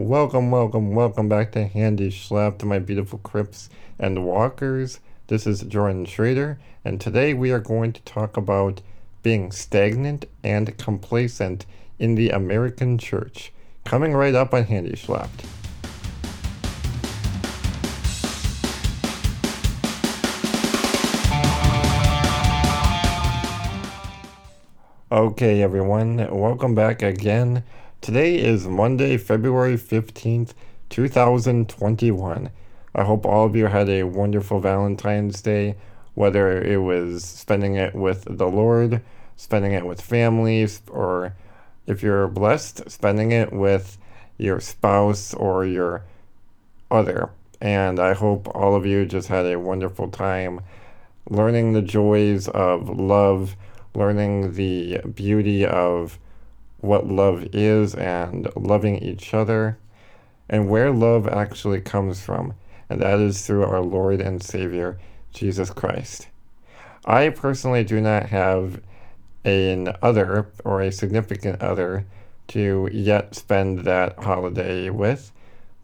Welcome, 0.00 0.52
welcome, 0.52 0.94
welcome 0.94 1.28
back 1.28 1.50
to 1.52 1.66
Handy 1.66 2.08
Schlap 2.10 2.58
to 2.58 2.66
my 2.66 2.78
beautiful 2.78 3.18
Crips 3.18 3.68
and 3.98 4.24
Walkers. 4.24 5.00
This 5.26 5.44
is 5.44 5.62
Jordan 5.62 6.04
Schrader, 6.04 6.60
and 6.84 7.00
today 7.00 7.34
we 7.34 7.50
are 7.50 7.58
going 7.58 7.92
to 7.94 8.02
talk 8.02 8.36
about 8.36 8.80
being 9.24 9.50
stagnant 9.50 10.26
and 10.44 10.78
complacent 10.78 11.66
in 11.98 12.14
the 12.14 12.30
American 12.30 12.96
church. 12.96 13.52
Coming 13.84 14.14
right 14.14 14.36
up 14.36 14.54
on 14.54 14.62
Handy 14.62 14.92
Schlapped. 14.92 15.44
Okay, 25.10 25.60
everyone, 25.60 26.18
welcome 26.30 26.76
back 26.76 27.02
again. 27.02 27.64
Today 28.00 28.38
is 28.38 28.66
Monday, 28.66 29.16
February 29.16 29.76
15th, 29.76 30.54
2021. 30.88 32.50
I 32.94 33.04
hope 33.04 33.26
all 33.26 33.44
of 33.44 33.54
you 33.54 33.66
had 33.66 33.88
a 33.88 34.04
wonderful 34.04 34.60
Valentine's 34.60 35.42
Day, 35.42 35.76
whether 36.14 36.62
it 36.62 36.78
was 36.78 37.24
spending 37.24 37.74
it 37.74 37.94
with 37.94 38.24
the 38.30 38.48
Lord, 38.48 39.02
spending 39.36 39.72
it 39.72 39.84
with 39.84 40.00
families, 40.00 40.80
or 40.90 41.34
if 41.86 42.02
you're 42.02 42.28
blessed, 42.28 42.90
spending 42.90 43.32
it 43.32 43.52
with 43.52 43.98
your 44.38 44.60
spouse 44.60 45.34
or 45.34 45.66
your 45.66 46.04
other. 46.90 47.30
And 47.60 47.98
I 47.98 48.14
hope 48.14 48.48
all 48.54 48.74
of 48.74 48.86
you 48.86 49.04
just 49.04 49.28
had 49.28 49.44
a 49.44 49.58
wonderful 49.58 50.08
time 50.08 50.60
learning 51.28 51.74
the 51.74 51.82
joys 51.82 52.48
of 52.48 52.88
love 52.88 53.54
learning 53.94 54.52
the 54.54 54.98
beauty 55.14 55.66
of 55.66 56.18
what 56.80 57.06
love 57.06 57.46
is 57.52 57.94
and 57.94 58.48
loving 58.56 58.98
each 58.98 59.34
other 59.34 59.78
and 60.48 60.68
where 60.68 60.90
love 60.90 61.28
actually 61.28 61.80
comes 61.80 62.20
from, 62.20 62.54
and 62.88 63.00
that 63.02 63.18
is 63.18 63.46
through 63.46 63.64
our 63.64 63.80
Lord 63.80 64.20
and 64.20 64.42
Savior, 64.42 64.98
Jesus 65.32 65.70
Christ. 65.70 66.28
I 67.04 67.28
personally 67.28 67.84
do 67.84 68.00
not 68.00 68.26
have 68.26 68.80
an 69.44 69.94
other 70.02 70.48
or 70.64 70.80
a 70.80 70.92
significant 70.92 71.60
other 71.60 72.06
to 72.48 72.88
yet 72.92 73.34
spend 73.34 73.80
that 73.80 74.18
holiday 74.18 74.88
with, 74.88 75.32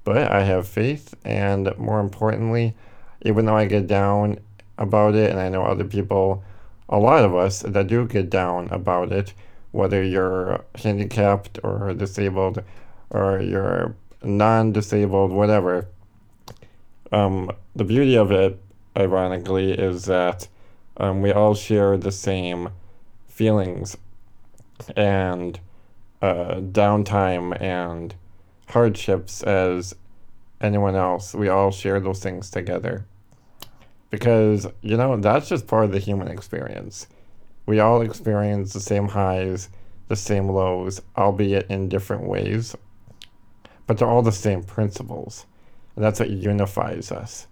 but 0.02 0.30
I 0.30 0.44
have 0.44 0.66
faith, 0.66 1.14
and 1.24 1.76
more 1.76 2.00
importantly, 2.00 2.74
even 3.22 3.44
though 3.44 3.56
I 3.56 3.66
get 3.66 3.86
down 3.86 4.38
about 4.78 5.14
it, 5.14 5.30
and 5.30 5.40
I 5.40 5.48
know 5.48 5.64
other 5.64 5.84
people 5.84 6.42
a 6.88 6.98
lot 6.98 7.24
of 7.24 7.34
us 7.34 7.60
that 7.60 7.86
do 7.86 8.06
get 8.06 8.28
down 8.28 8.68
about 8.70 9.12
it, 9.12 9.32
whether 9.74 10.04
you're 10.04 10.64
handicapped 10.76 11.58
or 11.64 11.92
disabled 11.94 12.62
or 13.10 13.40
you're 13.40 13.96
non 14.22 14.72
disabled, 14.72 15.32
whatever. 15.32 15.88
Um, 17.10 17.50
the 17.74 17.82
beauty 17.82 18.16
of 18.16 18.30
it, 18.30 18.60
ironically, 18.96 19.72
is 19.72 20.04
that 20.04 20.46
um, 20.96 21.22
we 21.22 21.32
all 21.32 21.56
share 21.56 21.96
the 21.96 22.12
same 22.12 22.68
feelings 23.26 23.96
and 24.96 25.58
uh, 26.22 26.60
downtime 26.60 27.60
and 27.60 28.14
hardships 28.68 29.42
as 29.42 29.92
anyone 30.60 30.94
else. 30.94 31.34
We 31.34 31.48
all 31.48 31.72
share 31.72 31.98
those 31.98 32.20
things 32.20 32.48
together 32.48 33.06
because 34.10 34.68
you 34.82 34.96
know 34.96 35.16
that's 35.16 35.48
just 35.48 35.66
part 35.66 35.86
of 35.86 35.90
the 35.90 35.98
human 35.98 36.28
experience. 36.28 37.08
We 37.66 37.80
all 37.80 38.02
experience 38.02 38.72
the 38.72 38.80
same 38.80 39.08
highs, 39.08 39.68
the 40.08 40.16
same 40.16 40.48
lows, 40.48 41.00
albeit 41.16 41.70
in 41.70 41.88
different 41.88 42.24
ways, 42.24 42.76
but 43.86 43.98
they're 43.98 44.08
all 44.08 44.22
the 44.22 44.32
same 44.32 44.62
principles. 44.62 45.46
And 45.96 46.04
that's 46.04 46.20
what 46.20 46.30
unifies 46.30 47.10
us. 47.10 47.46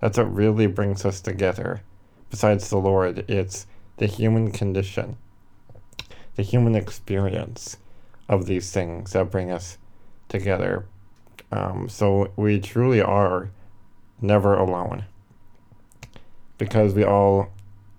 That's 0.00 0.16
what 0.16 0.32
really 0.32 0.66
brings 0.66 1.04
us 1.04 1.20
together. 1.20 1.82
Besides 2.30 2.70
the 2.70 2.78
Lord, 2.78 3.24
it's 3.28 3.66
the 3.96 4.06
human 4.06 4.52
condition, 4.52 5.16
the 6.36 6.42
human 6.42 6.74
experience 6.74 7.76
of 8.28 8.46
these 8.46 8.70
things 8.70 9.12
that 9.12 9.30
bring 9.30 9.50
us 9.50 9.78
together. 10.28 10.86
Um, 11.50 11.88
so 11.88 12.30
we 12.36 12.60
truly 12.60 13.00
are 13.00 13.50
never 14.20 14.54
alone 14.54 15.04
because 16.58 16.94
we 16.94 17.04
all 17.04 17.48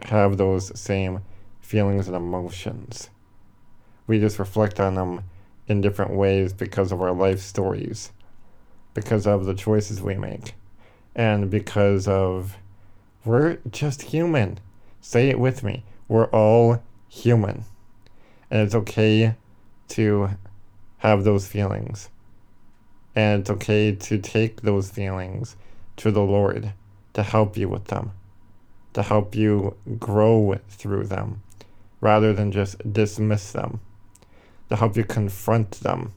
have 0.02 0.38
those 0.38 0.78
same 0.80 1.22
feelings 1.70 2.08
and 2.08 2.18
emotions. 2.18 3.12
We 4.08 4.20
just 4.20 4.40
reflect 4.40 4.80
on 4.80 4.96
them 4.96 5.24
in 5.68 5.82
different 5.82 6.16
ways 6.16 6.52
because 6.52 6.92
of 6.92 7.00
our 7.00 7.12
life 7.12 7.40
stories, 7.40 8.12
because 8.96 9.28
of 9.28 9.46
the 9.46 9.54
choices 9.54 10.02
we 10.02 10.16
make, 10.16 10.56
and 11.16 11.52
because 11.52 12.08
of 12.08 12.58
we're 13.24 13.60
just 13.70 14.02
human. 14.02 14.60
Say 15.00 15.30
it 15.30 15.40
with 15.40 15.64
me. 15.64 15.84
We're 16.08 16.26
all 16.32 16.82
human. 17.08 17.66
And 18.50 18.62
it's 18.62 18.74
okay 18.74 19.36
to 19.90 20.32
have 20.98 21.24
those 21.24 21.48
feelings. 21.48 22.10
And 23.16 23.42
it's 23.42 23.50
okay 23.52 23.94
to 23.94 24.18
take 24.18 24.62
those 24.62 24.90
feelings 24.90 25.56
to 25.98 26.10
the 26.10 26.24
Lord 26.24 26.74
to 27.14 27.22
help 27.22 27.58
you 27.58 27.70
with 27.70 27.86
them 27.86 28.14
to 28.94 29.04
help 29.04 29.36
you 29.36 29.76
grow 30.00 30.58
through 30.68 31.06
them 31.06 31.42
rather 32.02 32.34
than 32.34 32.52
just 32.52 32.78
dismiss 32.92 33.52
them, 33.52 33.80
to 34.70 34.76
help 34.76 34.96
you 34.96 35.04
confront 35.04 35.72
them. 35.72 36.14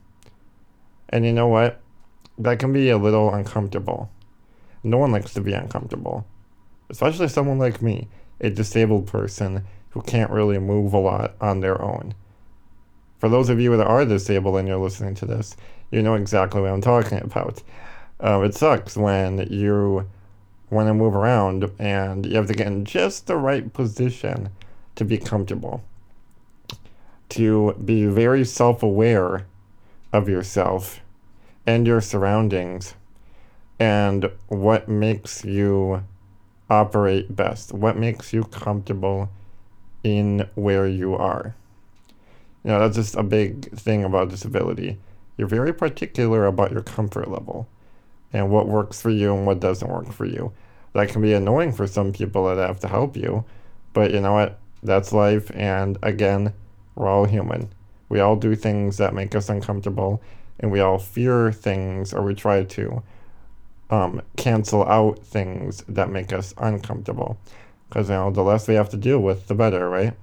And 1.09 1.25
you 1.25 1.32
know 1.32 1.48
what? 1.48 1.81
That 2.38 2.59
can 2.59 2.72
be 2.72 2.88
a 2.91 2.98
little 2.98 3.32
uncomfortable. 3.34 4.10
No 4.82 4.98
one 4.98 5.12
likes 5.12 5.34
to 5.34 5.41
be 5.41 5.53
uncomfortable, 5.53 6.26
especially 6.91 7.28
someone 7.28 7.59
like 7.59 7.82
me, 7.82 8.09
a 8.41 8.50
disabled 8.50 9.06
person 9.06 9.65
who 9.91 10.03
can't 10.03 10.31
really 10.31 10.59
move 10.59 10.93
a 10.93 10.98
lot 10.98 11.34
on 11.41 11.60
their 11.60 11.81
own. 11.81 12.14
For 13.19 13.28
those 13.28 13.49
of 13.49 13.60
you 13.60 13.76
that 13.76 13.87
are 13.87 14.04
disabled 14.04 14.56
and 14.56 14.66
you're 14.66 14.78
listening 14.78 15.14
to 15.16 15.26
this, 15.26 15.56
you 15.93 16.03
know 16.03 16.14
exactly 16.14 16.60
what 16.60 16.72
I'm 16.72 16.81
talking 16.81 17.22
about. 17.22 17.62
Uh, 18.19 18.41
it 18.41 18.54
sucks 18.54 18.97
when 18.97 19.47
you 19.50 20.09
want 20.70 20.88
to 20.88 20.94
move 20.94 21.14
around 21.14 21.70
and 21.78 22.25
you 22.25 22.37
have 22.37 22.47
to 22.47 22.54
get 22.54 22.66
in 22.66 22.84
just 22.84 23.26
the 23.26 23.37
right 23.37 23.72
position 23.72 24.49
to 24.97 25.04
be 25.04 25.19
comfortable. 25.19 25.82
To 27.30 27.75
be 27.75 28.06
very 28.06 28.44
self 28.44 28.82
aware 28.82 29.47
of 30.12 30.28
yourself 30.28 31.00
and 31.66 31.86
your 31.86 32.00
surroundings 32.00 32.94
and 33.78 34.31
what 34.48 34.88
makes 34.88 35.44
you 35.44 36.04
operate 36.69 37.34
best, 37.34 37.72
what 37.72 37.97
makes 37.97 38.32
you 38.32 38.44
comfortable 38.44 39.28
in 40.04 40.48
where 40.54 40.86
you 40.86 41.14
are. 41.14 41.54
You 42.64 42.70
know, 42.70 42.78
that's 42.78 42.97
just 42.97 43.16
a 43.16 43.22
big 43.22 43.72
thing 43.76 44.04
about 44.04 44.28
disability. 44.28 44.98
You're 45.36 45.48
very 45.48 45.72
particular 45.72 46.47
about 46.47 46.70
your 46.70 46.82
comfort 46.82 47.31
level 47.31 47.66
and 48.32 48.50
what 48.50 48.69
works 48.69 49.00
for 49.00 49.10
you 49.10 49.34
and 49.34 49.47
what 49.47 49.60
doesn't 49.60 49.91
work 49.91 50.12
for 50.12 50.25
you. 50.25 50.52
That 50.92 51.08
can 51.08 51.22
be 51.22 51.32
annoying 51.32 51.72
for 51.72 51.86
some 51.86 52.12
people 52.12 52.47
that 52.47 52.64
have 52.64 52.81
to 52.81 52.88
help 52.88 53.16
you, 53.16 53.44
but 53.92 54.12
you 54.12 54.20
know 54.20 54.34
what? 54.34 54.58
That's 54.82 55.12
life, 55.12 55.50
and 55.54 55.98
again, 56.03 56.54
we're 56.94 57.09
all 57.09 57.25
human. 57.25 57.72
We 58.09 58.20
all 58.20 58.37
do 58.37 58.54
things 58.54 58.97
that 58.97 59.15
make 59.15 59.34
us 59.34 59.48
uncomfortable, 59.48 60.22
and 60.59 60.70
we 60.70 60.81
all 60.81 60.98
fear 60.98 61.53
things, 61.53 62.12
or 62.12 62.22
we 62.22 62.34
try 62.34 62.65
to 62.65 63.03
um, 63.91 64.22
cancel 64.37 64.84
out 64.87 65.20
things 65.20 65.84
that 65.88 66.10
make 66.10 66.32
us 66.32 66.54
uncomfortable. 66.59 67.38
Because 67.88 68.09
you 68.09 68.15
know, 68.15 68.31
the 68.31 68.43
less 68.43 68.66
we 68.66 68.75
have 68.75 68.88
to 68.91 68.97
deal 68.97 69.20
with, 69.20 69.47
the 69.47 69.54
better, 69.54 69.88
right? 69.88 70.15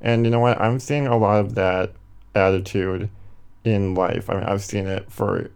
And 0.00 0.24
you 0.24 0.30
know 0.30 0.40
what? 0.40 0.60
I'm 0.60 0.78
seeing 0.78 1.06
a 1.06 1.16
lot 1.16 1.40
of 1.40 1.54
that 1.54 1.92
attitude 2.34 3.08
in 3.64 3.94
life. 3.94 4.28
I 4.28 4.34
mean, 4.34 4.44
I've 4.44 4.62
seen 4.62 4.86
it 4.86 5.10
for 5.10 5.50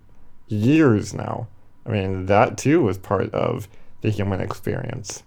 years 0.49 1.13
now. 1.13 1.49
I 1.87 1.91
mean, 1.91 2.27
that 2.27 2.57
too 2.59 2.83
was 2.83 2.99
part 2.99 3.33
of 3.35 3.69
the 4.01 4.11
human 4.11 4.41
experience. 4.41 5.23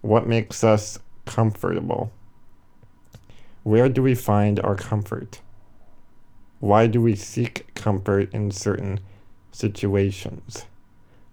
What 0.00 0.26
makes 0.26 0.62
us 0.62 0.98
comfortable? 1.28 2.10
Where 3.62 3.88
do 3.88 4.02
we 4.02 4.14
find 4.14 4.58
our 4.60 4.74
comfort? 4.74 5.40
Why 6.58 6.86
do 6.86 7.00
we 7.00 7.14
seek 7.14 7.72
comfort 7.74 8.32
in 8.34 8.50
certain 8.50 9.00
situations 9.52 10.66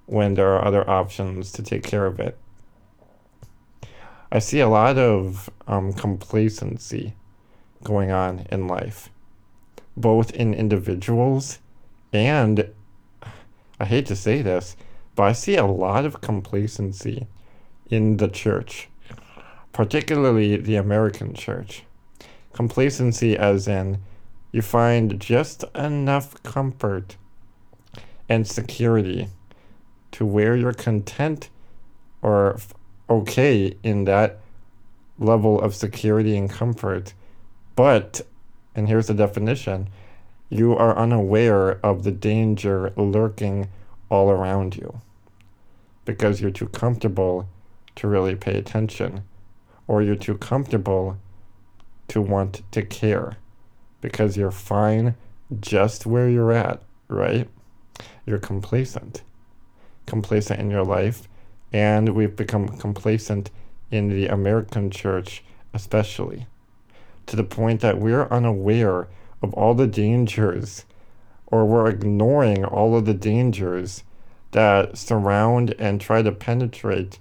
when 0.06 0.36
there 0.36 0.54
are 0.54 0.64
other 0.64 0.88
options 0.88 1.52
to 1.54 1.64
take 1.64 1.84
care 1.84 2.06
of 2.06 2.20
it? 2.20 2.38
I 4.32 4.40
see 4.40 4.60
a 4.60 4.70
lot 4.70 4.98
of 4.98 5.50
um, 5.66 5.94
complacency 5.94 7.16
going 7.84 8.12
on 8.12 8.46
in 8.52 8.68
life, 8.68 9.10
both 9.96 10.32
in 10.32 10.54
individuals 10.54 11.60
and, 12.12 12.70
I 13.80 13.86
hate 13.86 14.06
to 14.08 14.16
say 14.16 14.42
this, 14.42 14.76
but 15.16 15.24
I 15.24 15.32
see 15.32 15.56
a 15.56 15.66
lot 15.66 16.06
of 16.06 16.22
complacency 16.22 17.28
in 17.90 18.18
the 18.18 18.28
church, 18.28 18.90
particularly 19.76 20.56
the 20.56 20.78
American 20.78 21.34
church. 21.34 21.84
Complacency, 22.54 23.36
as 23.36 23.68
in, 23.68 23.98
you 24.54 24.62
find 24.62 25.20
just 25.20 25.66
enough 25.76 26.42
comfort 26.44 27.18
and 28.30 28.48
security 28.48 29.28
to 30.12 30.26
where 30.26 30.56
you're 30.56 30.72
content 30.72 31.50
or 32.22 32.58
okay 33.10 33.76
in 33.84 34.06
that 34.06 34.40
level 35.20 35.60
of 35.60 35.76
security 35.76 36.38
and 36.38 36.50
comfort. 36.50 37.14
But, 37.76 38.22
and 38.76 38.88
here's 38.88 39.08
the 39.08 39.14
definition 39.14 39.90
you 40.50 40.74
are 40.74 40.98
unaware 40.98 41.86
of 41.86 42.06
the 42.06 42.14
danger 42.14 42.94
lurking 42.96 43.68
all 44.08 44.30
around 44.30 44.78
you 44.78 45.02
because 46.06 46.40
you're 46.40 46.50
too 46.50 46.70
comfortable 46.70 47.50
to 47.98 48.08
really 48.08 48.36
pay 48.36 48.58
attention, 48.58 49.26
or 49.88 50.02
you're 50.02 50.16
too 50.16 50.38
comfortable 50.38 51.18
to 52.08 52.22
want 52.22 52.62
to 52.72 52.82
care 52.84 53.38
because 54.02 54.38
you're 54.38 54.52
fine 54.52 55.16
just 55.60 56.06
where 56.06 56.30
you're 56.30 56.52
at, 56.52 56.82
right? 57.08 57.48
You're 58.26 58.40
complacent. 58.40 59.24
Complacent 60.06 60.60
in 60.60 60.70
your 60.70 60.84
life, 60.84 61.28
and 61.74 62.10
we've 62.10 62.36
become 62.36 62.68
complacent 62.78 63.50
in 63.92 64.10
the 64.10 64.28
American 64.28 64.90
church, 64.92 65.44
especially, 65.74 66.48
to 67.26 67.36
the 67.36 67.44
point 67.44 67.82
that 67.82 68.00
we're 68.00 68.28
unaware 68.28 69.08
of 69.42 69.54
all 69.54 69.74
the 69.74 69.88
dangers, 69.88 70.86
or 71.48 71.66
we're 71.66 71.88
ignoring 71.88 72.64
all 72.66 72.96
of 72.96 73.06
the 73.06 73.14
dangers 73.14 74.04
that 74.52 74.98
surround 74.98 75.76
and 75.78 76.00
try 76.00 76.22
to 76.22 76.32
penetrate 76.32 77.20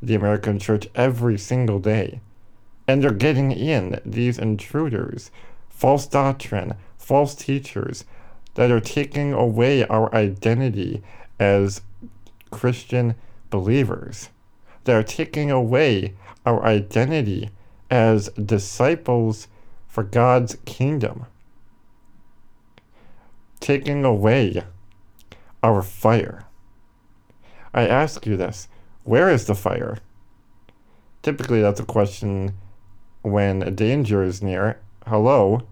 the 0.00 0.14
American 0.14 0.58
church 0.58 0.88
every 0.94 1.38
single 1.38 1.78
day. 1.78 2.20
And 2.86 3.02
they're 3.02 3.10
getting 3.10 3.52
in, 3.52 4.00
these 4.04 4.38
intruders, 4.38 5.30
false 5.68 6.06
doctrine, 6.06 6.74
false 6.96 7.34
teachers 7.34 8.04
that 8.54 8.70
are 8.70 8.80
taking 8.80 9.32
away 9.32 9.84
our 9.86 10.12
identity 10.14 11.02
as 11.38 11.82
Christian 12.50 13.14
believers. 13.50 14.30
They're 14.84 15.02
taking 15.02 15.50
away 15.50 16.14
our 16.46 16.64
identity 16.64 17.50
as 17.90 18.28
disciples 18.30 19.48
for 19.86 20.02
God's 20.02 20.56
kingdom. 20.64 21.26
Taking 23.60 24.04
away 24.04 24.62
our 25.62 25.82
fire. 25.82 26.44
I 27.74 27.86
ask 27.86 28.26
you 28.26 28.36
this 28.36 28.68
where 29.08 29.30
is 29.30 29.46
the 29.46 29.54
fire? 29.54 29.96
Typically, 31.22 31.62
that's 31.62 31.80
a 31.80 31.84
question 31.84 32.52
when 33.22 33.62
a 33.62 33.70
danger 33.70 34.22
is 34.22 34.42
near. 34.42 34.78
Hello, 35.06 35.66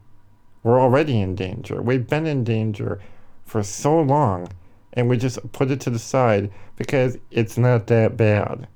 we're 0.63 0.81
already 0.81 1.21
in 1.21 1.35
danger. 1.35 1.83
We've 1.83 2.07
been 2.07 2.27
in 2.27 2.45
danger 2.45 2.99
for 3.45 3.63
so 3.63 4.01
long, 4.01 4.49
and 4.95 5.11
we 5.11 5.19
just 5.19 5.53
put 5.53 5.71
it 5.71 5.83
to 5.83 5.91
the 5.91 5.99
side 5.99 6.51
because 6.77 7.19
it's 7.31 7.59
not 7.59 7.89
that 7.89 8.17
bad, 8.17 8.69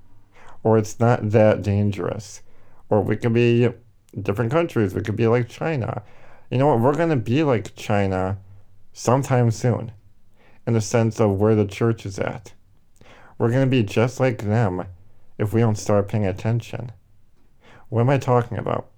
or 0.62 0.76
it's 0.76 1.00
not 1.00 1.30
that 1.30 1.62
dangerous, 1.62 2.42
or 2.90 3.00
we 3.00 3.16
could 3.16 3.32
be 3.32 3.70
different 4.20 4.52
countries. 4.52 4.94
We 4.94 5.00
could 5.00 5.16
be 5.16 5.26
like 5.26 5.48
China. 5.48 6.02
You 6.50 6.58
know 6.58 6.66
what? 6.66 6.80
We're 6.80 6.96
going 6.96 7.08
to 7.08 7.16
be 7.16 7.42
like 7.44 7.74
China 7.76 8.36
sometime 8.92 9.52
soon 9.52 9.92
in 10.66 10.74
the 10.74 10.82
sense 10.82 11.18
of 11.18 11.40
where 11.40 11.54
the 11.54 11.64
church 11.64 12.04
is 12.04 12.18
at. 12.18 12.52
We're 13.40 13.50
going 13.50 13.64
to 13.64 13.70
be 13.70 13.82
just 13.82 14.20
like 14.20 14.42
them 14.42 14.84
if 15.38 15.54
we 15.54 15.62
don't 15.62 15.78
start 15.78 16.08
paying 16.08 16.26
attention. 16.26 16.92
What 17.88 18.02
am 18.02 18.10
I 18.10 18.18
talking 18.18 18.58
about? 18.58 18.90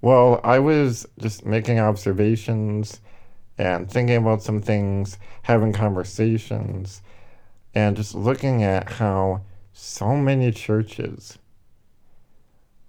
Well, 0.00 0.40
I 0.42 0.58
was 0.58 1.06
just 1.20 1.46
making 1.46 1.78
observations 1.78 3.00
and 3.58 3.88
thinking 3.88 4.16
about 4.16 4.42
some 4.42 4.60
things, 4.60 5.18
having 5.42 5.72
conversations, 5.72 7.00
and 7.76 7.96
just 7.96 8.16
looking 8.16 8.64
at 8.64 8.90
how 8.90 9.42
so 9.72 10.16
many 10.16 10.50
churches 10.50 11.38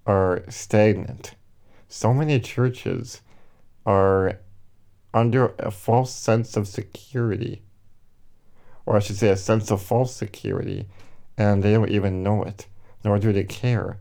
are 0.08 0.42
stagnant. 0.50 1.36
So 1.88 2.12
many 2.12 2.40
churches 2.40 3.22
are 3.86 4.40
under 5.14 5.54
a 5.60 5.70
false 5.70 6.12
sense 6.12 6.58
of 6.58 6.68
security 6.68 7.62
or 8.90 8.96
I 8.96 9.00
should 9.02 9.18
say, 9.18 9.30
a 9.30 9.38
sense 9.38 9.70
of 9.70 9.84
false 9.84 10.16
security, 10.16 10.88
and 11.38 11.62
they 11.62 11.74
don't 11.74 11.92
even 11.92 12.24
know 12.24 12.42
it, 12.42 12.66
nor 13.04 13.20
do 13.20 13.32
they 13.32 13.44
care. 13.44 14.00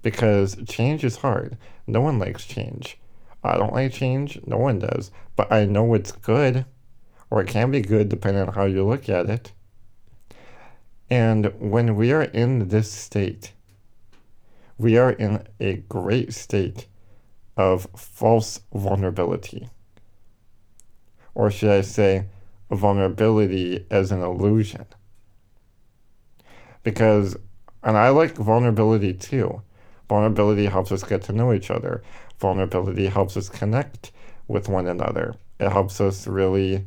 Because 0.00 0.56
change 0.64 1.02
is 1.02 1.16
hard. 1.16 1.58
No 1.88 2.02
one 2.02 2.20
likes 2.20 2.44
change. 2.46 3.00
I 3.42 3.58
don't 3.58 3.72
like 3.72 3.92
change, 3.92 4.38
no 4.46 4.58
one 4.58 4.78
does, 4.78 5.10
but 5.34 5.50
I 5.50 5.64
know 5.64 5.92
it's 5.94 6.12
good, 6.12 6.64
or 7.30 7.42
it 7.42 7.48
can 7.48 7.72
be 7.72 7.80
good 7.80 8.08
depending 8.08 8.46
on 8.46 8.54
how 8.54 8.64
you 8.64 8.86
look 8.86 9.08
at 9.08 9.28
it. 9.28 9.50
And 11.10 11.52
when 11.58 11.96
we 11.96 12.12
are 12.12 12.22
in 12.22 12.68
this 12.68 12.92
state, 12.92 13.50
we 14.78 14.98
are 14.98 15.10
in 15.10 15.44
a 15.58 15.78
great 15.88 16.32
state 16.32 16.86
of 17.56 17.88
false 17.96 18.60
vulnerability. 18.72 19.68
Or 21.34 21.50
should 21.50 21.70
I 21.70 21.80
say, 21.80 22.26
vulnerability 22.72 23.86
as 23.90 24.12
an 24.12 24.22
illusion. 24.22 24.86
Because, 26.82 27.36
and 27.82 27.96
I 27.96 28.08
like 28.08 28.36
vulnerability 28.36 29.12
too. 29.12 29.62
Vulnerability 30.08 30.66
helps 30.66 30.90
us 30.90 31.04
get 31.04 31.22
to 31.22 31.32
know 31.32 31.52
each 31.52 31.70
other. 31.70 32.02
Vulnerability 32.38 33.06
helps 33.06 33.36
us 33.36 33.48
connect 33.48 34.10
with 34.48 34.68
one 34.68 34.86
another. 34.86 35.34
It 35.60 35.70
helps 35.70 36.00
us 36.00 36.26
really 36.26 36.86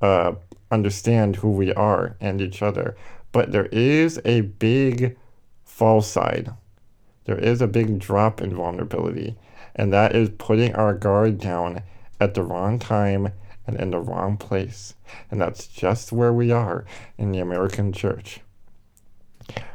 uh, 0.00 0.34
understand 0.70 1.36
who 1.36 1.50
we 1.50 1.72
are 1.74 2.16
and 2.20 2.40
each 2.40 2.62
other. 2.62 2.96
But 3.32 3.52
there 3.52 3.66
is 3.66 4.20
a 4.24 4.40
big 4.40 5.16
fall 5.64 6.02
side. 6.02 6.52
There 7.24 7.38
is 7.38 7.60
a 7.60 7.68
big 7.68 7.98
drop 7.98 8.40
in 8.40 8.54
vulnerability, 8.54 9.36
and 9.76 9.92
that 9.92 10.16
is 10.16 10.30
putting 10.30 10.74
our 10.74 10.94
guard 10.94 11.38
down 11.38 11.82
at 12.20 12.34
the 12.34 12.42
wrong 12.42 12.78
time 12.78 13.32
and 13.70 13.80
in 13.80 13.90
the 13.90 14.00
wrong 14.00 14.36
place. 14.36 14.94
And 15.30 15.40
that's 15.40 15.66
just 15.66 16.12
where 16.12 16.32
we 16.32 16.50
are 16.50 16.84
in 17.16 17.32
the 17.32 17.38
American 17.38 17.92
church. 17.92 18.40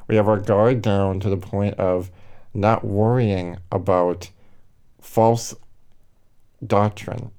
We 0.08 0.16
have 0.16 0.28
our 0.28 0.40
guard 0.40 0.82
down 0.82 1.20
to 1.22 1.30
the 1.30 1.38
point 1.38 1.76
of 1.76 2.12
not 2.54 2.86
worrying 2.86 3.58
about 3.72 4.30
false 5.00 5.56
doctrine, 6.66 7.32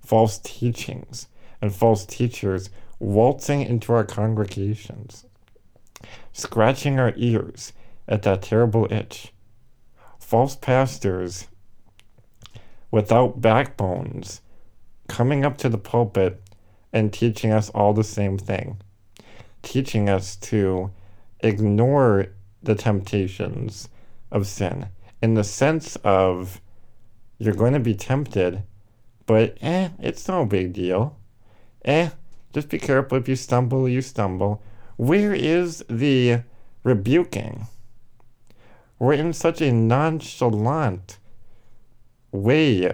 false 0.00 0.38
teachings, 0.38 1.28
and 1.60 1.74
false 1.74 2.04
teachers 2.04 2.70
waltzing 2.98 3.62
into 3.62 3.92
our 3.92 4.04
congregations, 4.04 5.24
scratching 6.32 6.98
our 6.98 7.12
ears 7.16 7.72
at 8.08 8.22
that 8.22 8.42
terrible 8.42 8.90
itch. 8.90 9.32
False 10.18 10.56
pastors 10.56 11.48
without 12.90 13.40
backbones 13.40 14.40
coming 15.08 15.44
up 15.44 15.56
to 15.58 15.68
the 15.68 15.78
pulpit 15.78 16.40
and 16.92 17.12
teaching 17.12 17.52
us 17.52 17.70
all 17.70 17.92
the 17.92 18.04
same 18.04 18.38
thing, 18.38 18.80
teaching 19.62 20.08
us 20.08 20.36
to 20.36 20.90
ignore 21.40 22.26
the 22.62 22.74
temptations 22.74 23.88
of 24.30 24.46
sin 24.46 24.88
in 25.24 25.34
the 25.34 25.44
sense 25.44 25.96
of 26.04 26.60
you're 27.38 27.54
going 27.54 27.72
to 27.72 27.80
be 27.80 27.94
tempted, 27.94 28.62
but 29.26 29.56
eh, 29.62 29.88
it's 29.98 30.28
no 30.28 30.44
big 30.44 30.72
deal. 30.74 31.16
Eh, 31.84 32.10
just 32.52 32.68
be 32.68 32.78
careful 32.78 33.18
if 33.18 33.28
you 33.28 33.34
stumble, 33.34 33.88
you 33.88 34.02
stumble. 34.02 34.62
Where 34.96 35.34
is 35.34 35.84
the 35.88 36.42
rebuking? 36.82 37.66
We're 38.98 39.14
in 39.14 39.32
such 39.32 39.60
a 39.60 39.72
nonchalant 39.72 41.18
way 42.30 42.92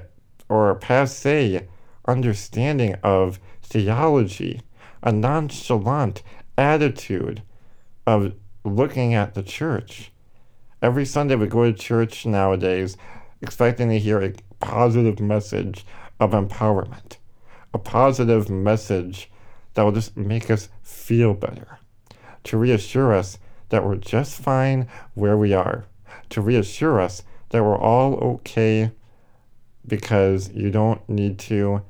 or 0.49 0.75
passe 0.76 1.67
understanding 2.07 2.97
of 3.02 3.38
theology, 3.62 4.61
a 5.02 5.12
nonchalant 5.12 6.23
attitude 6.57 7.42
of 8.07 8.35
looking 8.64 9.14
at 9.14 9.35
the 9.35 9.42
church. 9.42 10.12
Every 10.83 11.04
Sunday 11.04 11.37
we 11.37 11.47
go 11.47 11.64
to 11.64 11.73
church 11.73 12.26
nowadays 12.26 12.97
expecting 13.42 13.88
to 13.88 13.99
hear 13.99 14.21
a 14.21 14.35
positive 14.61 15.21
message 15.21 15.85
of 16.19 16.33
empowerment, 16.33 17.16
a 17.73 17.78
positive 17.78 18.50
message 18.50 19.30
that 19.75 19.83
will 19.83 19.92
just 19.92 20.16
make 20.16 20.50
us 20.50 20.69
feel 20.83 21.35
better, 21.35 21.78
to 22.45 22.59
reassure 22.59 23.14
us 23.14 23.38
that 23.71 23.85
we're 23.85 23.97
just 23.97 24.40
fine 24.40 24.87
where 25.14 25.37
we 25.37 25.52
are, 25.54 25.87
to 26.28 26.40
reassure 26.40 27.00
us 27.00 27.23
that 27.50 27.62
we're 27.62 27.78
all 27.78 28.14
okay 28.14 28.90
because 29.87 30.50
you 30.52 30.71
don't 30.71 31.09
need 31.09 31.38
to 31.38 31.83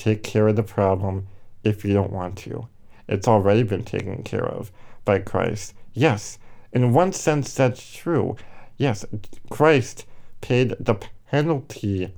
take 0.00 0.22
care 0.22 0.48
of 0.48 0.56
the 0.56 0.62
problem 0.62 1.26
if 1.62 1.84
you 1.84 1.92
don't 1.92 2.12
want 2.12 2.36
to. 2.38 2.68
It's 3.08 3.28
already 3.28 3.62
been 3.62 3.84
taken 3.84 4.22
care 4.22 4.46
of 4.46 4.72
by 5.04 5.18
Christ. 5.18 5.74
Yes, 5.92 6.38
in 6.72 6.92
one 6.92 7.12
sense, 7.12 7.52
that's 7.54 7.92
true. 7.92 8.36
Yes, 8.76 9.04
Christ 9.50 10.06
paid 10.40 10.74
the 10.80 10.96
penalty 11.30 12.14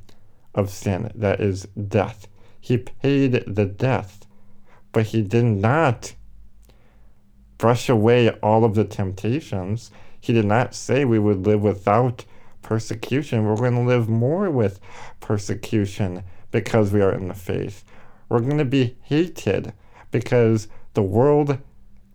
of 0.55 0.71
sin, 0.71 1.11
that 1.15 1.41
is 1.41 1.67
death. 1.89 2.29
He 2.61 2.79
paid 2.79 3.43
the 3.47 3.67
death, 3.67 4.27
but 4.93 5.07
he 5.07 5.23
did 5.23 5.45
not 5.45 6.15
brush 7.59 7.89
away 7.89 8.31
all 8.43 8.65
of 8.65 8.75
the 8.75 8.85
temptations. 8.85 9.91
He 10.21 10.33
did 10.33 10.45
not 10.45 10.75
say 10.75 11.05
we 11.05 11.19
would 11.19 11.47
live 11.47 11.63
without 11.63 12.25
persecution. 12.61 13.45
We're 13.45 13.57
going 13.57 13.75
to 13.75 13.81
live 13.81 14.09
more 14.09 14.51
with 14.51 14.79
persecution 15.21 16.23
because 16.53 16.93
we 16.93 17.03
are 17.03 17.13
in 17.13 17.27
the 17.27 17.35
faith. 17.35 17.85
We're 18.29 18.41
going 18.41 18.59
to 18.59 18.65
be 18.65 18.97
hated 19.03 19.73
because 20.13 20.69
the 20.95 21.03
world 21.03 21.59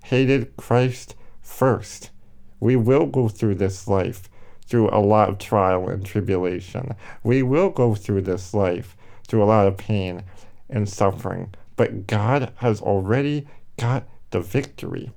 hated 0.06 0.56
Christ 0.56 1.15
first. 1.41 2.12
We 2.60 2.77
will 2.77 3.06
go 3.06 3.27
through 3.27 3.56
this 3.56 3.88
life 3.88 4.29
through 4.65 4.89
a 4.89 5.00
lot 5.00 5.29
of 5.29 5.38
trial 5.38 5.89
and 5.89 6.06
tribulation. 6.06 6.96
We 7.24 7.44
will 7.44 7.70
go 7.70 7.96
through 7.96 8.22
this 8.22 8.53
life 8.53 8.96
through 9.27 9.44
a 9.44 9.46
lot 9.46 9.67
of 9.67 9.77
pain 9.77 10.24
and 10.70 10.88
suffering. 10.88 11.53
But 11.75 12.08
God 12.08 12.53
has 12.58 12.82
already 12.82 13.48
got 13.77 14.08
the 14.32 14.39
victory. 14.39 15.12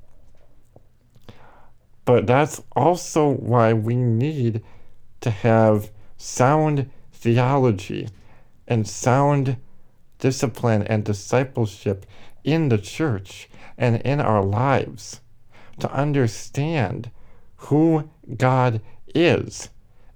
But 2.05 2.27
that's 2.27 2.63
also 2.75 3.29
why 3.29 3.73
we 3.73 3.95
need 3.95 4.63
to 5.21 5.31
have 5.31 5.91
sound 6.17 6.91
theology 7.13 8.09
and 8.71 8.89
sound 8.89 9.59
discipline 10.19 10.83
and 10.85 11.05
discipleship 11.05 12.07
in 12.45 12.71
the 12.71 12.79
church 12.79 13.51
and 13.77 13.97
in 14.03 14.21
our 14.21 14.43
lives 14.43 15.21
to 15.81 15.93
understand 15.93 17.11
who 17.57 18.09
God 18.37 18.81
is 19.15 19.69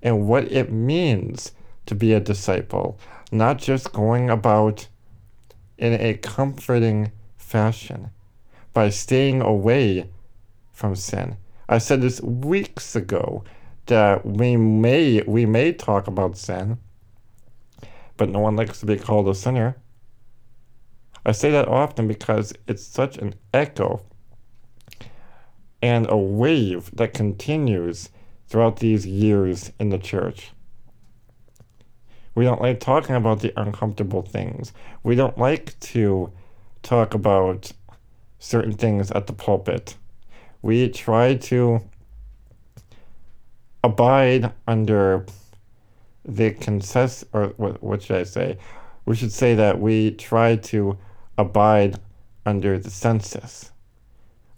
and 0.03 0.27
what 0.27 0.51
it 0.53 0.71
means 0.73 1.53
to 1.87 1.95
be 1.95 2.13
a 2.13 2.21
disciple, 2.21 2.99
not 3.33 3.59
just 3.59 3.93
going 3.93 4.31
about 4.31 4.89
in 5.77 5.95
a 5.95 6.15
comforting 6.15 7.11
fashion 7.37 8.11
by 8.73 8.89
staying 8.89 9.43
away 9.43 10.09
from 10.73 10.95
sin. 10.95 11.37
I 11.69 11.79
said 11.79 12.03
this 12.03 12.21
weeks 12.21 12.95
ago 12.95 13.45
that 13.87 14.25
we 14.25 14.57
may 14.57 15.23
we 15.27 15.47
may 15.47 15.73
talk 15.73 16.07
about 16.07 16.37
sin, 16.37 16.79
but 18.17 18.29
no 18.29 18.41
one 18.41 18.57
likes 18.57 18.81
to 18.81 18.87
be 18.87 18.97
called 18.97 19.29
a 19.29 19.35
sinner. 19.35 19.77
I 21.27 21.33
say 21.33 21.51
that 21.51 21.69
often 21.69 22.07
because 22.07 22.53
it's 22.67 22.85
such 22.85 23.17
an 23.17 23.35
echo 23.53 24.03
and 25.81 26.07
a 26.09 26.17
wave 26.17 26.91
that 26.95 27.15
continues 27.15 28.11
throughout 28.49 28.79
these 28.79 29.07
years 29.07 29.73
in 29.79 29.89
the 29.89 29.99
church. 29.99 30.53
We 32.35 32.45
don't 32.45 32.61
like 32.61 32.81
talking 32.81 33.15
about 33.15 33.41
the 33.41 33.53
uncomfortable 33.59 34.23
things. 34.23 34.73
We 35.03 35.15
don't 35.15 35.39
like 35.39 35.79
to 35.81 36.33
talk 36.83 37.15
about 37.15 37.73
certain 38.39 38.73
things 38.73 39.11
at 39.13 39.27
the 39.27 39.33
pulpit. 39.33 39.97
We 40.63 40.89
try 40.89 41.35
to 41.35 41.81
abide 43.83 44.53
under 44.67 45.27
the 46.25 46.53
consensus, 46.53 47.25
or 47.33 47.49
what, 47.57 47.83
what 47.83 48.03
should 48.03 48.17
I 48.17 48.25
say? 48.25 48.59
We 49.05 49.17
should 49.17 49.33
say 49.33 49.55
that 49.55 49.81
we 49.81 50.13
try 50.13 50.57
to 50.57 50.99
abide 51.37 51.99
under 52.47 52.79
the 52.79 52.91
census, 52.91 53.73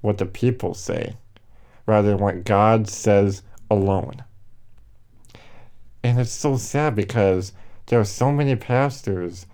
what 0.01 0.19
the 0.19 0.27
people 0.27 0.75
say, 0.75 1.17
rather 1.87 2.11
than 2.11 2.19
what 2.19 2.45
God 2.45 2.89
says 2.89 3.43
alone. 3.71 4.23
And 6.03 6.21
it's 6.21 6.31
so 6.31 6.57
sad 6.57 6.95
because 6.95 7.53
there 7.87 7.99
are 7.99 8.05
so 8.05 8.31
many 8.31 8.55
pastors 8.55 9.47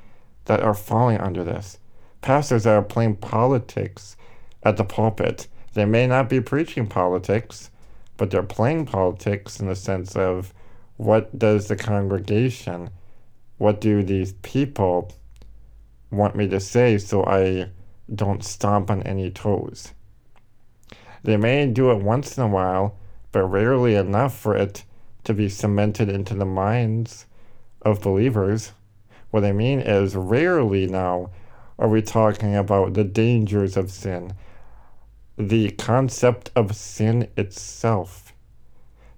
that 0.44 0.60
are 0.60 0.74
falling 0.74 1.18
under 1.18 1.44
this. 1.44 1.78
Pastors 2.20 2.64
that 2.64 2.74
are 2.74 2.82
playing 2.82 3.16
politics 3.16 4.16
at 4.62 4.76
the 4.76 4.84
pulpit. 4.84 5.48
They 5.74 5.84
may 5.84 6.06
not 6.06 6.28
be 6.28 6.40
preaching 6.40 6.86
politics, 6.86 7.70
but 8.16 8.30
they're 8.30 8.42
playing 8.42 8.86
politics 8.86 9.60
in 9.60 9.68
the 9.68 9.76
sense 9.76 10.14
of 10.14 10.52
what 10.96 11.38
does 11.38 11.68
the 11.68 11.76
congregation, 11.76 12.90
what 13.58 13.80
do 13.80 14.02
these 14.02 14.32
people 14.42 15.12
want 16.10 16.36
me 16.36 16.46
to 16.48 16.60
say 16.60 16.98
so 16.98 17.24
I 17.24 17.70
don't 18.14 18.44
stomp 18.44 18.90
on 18.90 19.02
any 19.02 19.30
toes. 19.30 19.92
They 21.22 21.36
may 21.36 21.66
do 21.66 21.90
it 21.90 22.02
once 22.02 22.36
in 22.36 22.44
a 22.44 22.48
while, 22.48 22.96
but 23.30 23.44
rarely 23.44 23.94
enough 23.94 24.36
for 24.36 24.56
it 24.56 24.84
to 25.24 25.32
be 25.32 25.48
cemented 25.48 26.08
into 26.08 26.34
the 26.34 26.44
minds 26.44 27.26
of 27.82 28.02
believers. 28.02 28.72
What 29.30 29.44
I 29.44 29.52
mean 29.52 29.80
is, 29.80 30.14
rarely 30.16 30.86
now 30.86 31.30
are 31.78 31.88
we 31.88 32.02
talking 32.02 32.54
about 32.54 32.94
the 32.94 33.04
dangers 33.04 33.76
of 33.76 33.90
sin, 33.90 34.34
the 35.38 35.70
concept 35.70 36.50
of 36.54 36.76
sin 36.76 37.28
itself. 37.36 38.32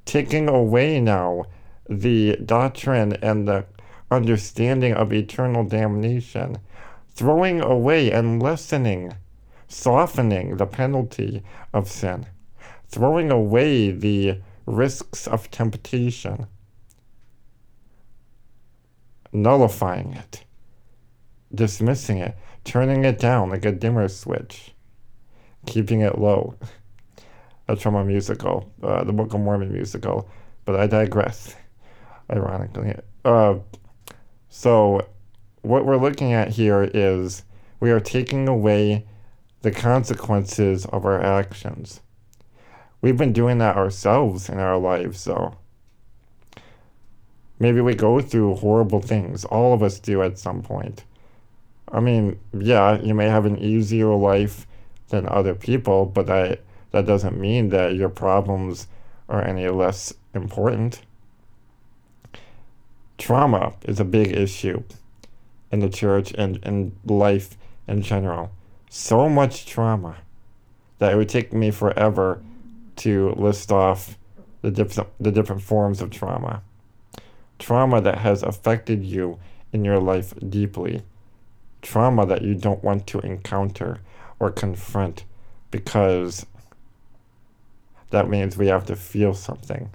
Taking 0.04 0.48
away 0.48 1.00
now 1.00 1.46
the 1.88 2.36
doctrine 2.36 3.14
and 3.14 3.46
the 3.46 3.66
understanding 4.10 4.94
of 4.94 5.12
eternal 5.12 5.64
damnation 5.64 6.58
throwing 7.14 7.60
away 7.60 8.10
and 8.10 8.42
lessening, 8.42 9.14
softening 9.68 10.56
the 10.56 10.66
penalty 10.66 11.42
of 11.72 11.88
sin, 11.88 12.26
throwing 12.88 13.30
away 13.30 13.90
the 13.90 14.40
risks 14.66 15.26
of 15.26 15.50
temptation, 15.50 16.46
nullifying 19.32 20.12
it, 20.14 20.44
dismissing 21.54 22.18
it, 22.18 22.36
turning 22.64 23.04
it 23.04 23.18
down 23.18 23.50
like 23.50 23.64
a 23.64 23.72
dimmer 23.72 24.08
switch, 24.08 24.74
keeping 25.66 26.00
it 26.00 26.18
low. 26.18 26.54
That's 27.66 27.82
from 27.82 27.94
a 27.94 28.04
musical, 28.04 28.70
uh, 28.82 29.04
the 29.04 29.12
Book 29.12 29.32
of 29.32 29.40
Mormon 29.40 29.72
musical, 29.72 30.28
but 30.64 30.76
I 30.76 30.86
digress, 30.86 31.54
ironically. 32.30 32.94
Uh, 33.24 33.56
so, 34.48 35.06
what 35.62 35.84
we're 35.84 35.96
looking 35.96 36.32
at 36.32 36.48
here 36.48 36.90
is 36.94 37.44
we 37.80 37.90
are 37.90 38.00
taking 38.00 38.48
away 38.48 39.06
the 39.62 39.70
consequences 39.70 40.86
of 40.86 41.04
our 41.04 41.20
actions. 41.20 42.00
We've 43.00 43.16
been 43.16 43.32
doing 43.32 43.58
that 43.58 43.76
ourselves 43.76 44.48
in 44.48 44.58
our 44.58 44.78
lives, 44.78 45.24
though. 45.24 45.56
Maybe 47.58 47.80
we 47.80 47.94
go 47.94 48.20
through 48.20 48.56
horrible 48.56 49.00
things. 49.00 49.44
All 49.44 49.72
of 49.72 49.82
us 49.82 49.98
do 49.98 50.22
at 50.22 50.38
some 50.38 50.62
point. 50.62 51.04
I 51.92 52.00
mean, 52.00 52.38
yeah, 52.52 53.00
you 53.00 53.14
may 53.14 53.28
have 53.28 53.46
an 53.46 53.58
easier 53.58 54.14
life 54.14 54.66
than 55.08 55.28
other 55.28 55.54
people, 55.54 56.06
but 56.06 56.26
that, 56.26 56.60
that 56.90 57.06
doesn't 57.06 57.38
mean 57.38 57.68
that 57.70 57.94
your 57.94 58.08
problems 58.08 58.88
are 59.28 59.42
any 59.42 59.68
less 59.68 60.12
important. 60.34 61.02
Trauma 63.18 63.74
is 63.82 64.00
a 64.00 64.04
big 64.04 64.36
issue 64.36 64.82
in 65.70 65.80
the 65.80 65.88
church 65.88 66.32
and 66.36 66.56
in 66.58 66.96
life 67.04 67.56
in 67.86 68.02
general. 68.02 68.50
So 68.90 69.28
much 69.28 69.66
trauma 69.66 70.16
that 70.98 71.12
it 71.12 71.16
would 71.16 71.28
take 71.28 71.52
me 71.52 71.70
forever 71.70 72.42
to 72.96 73.30
list 73.36 73.72
off 73.72 74.16
the 74.62 74.70
different 74.70 75.10
the 75.20 75.32
different 75.32 75.62
forms 75.62 76.00
of 76.00 76.10
trauma. 76.10 76.62
Trauma 77.58 78.00
that 78.00 78.18
has 78.18 78.42
affected 78.42 79.04
you 79.04 79.38
in 79.72 79.84
your 79.84 79.98
life 79.98 80.32
deeply. 80.48 81.02
Trauma 81.82 82.24
that 82.26 82.42
you 82.42 82.54
don't 82.54 82.82
want 82.82 83.06
to 83.08 83.18
encounter 83.20 84.00
or 84.38 84.50
confront 84.50 85.24
because 85.70 86.46
that 88.10 88.28
means 88.28 88.56
we 88.56 88.68
have 88.68 88.86
to 88.86 88.96
feel 88.96 89.34
something. 89.34 89.90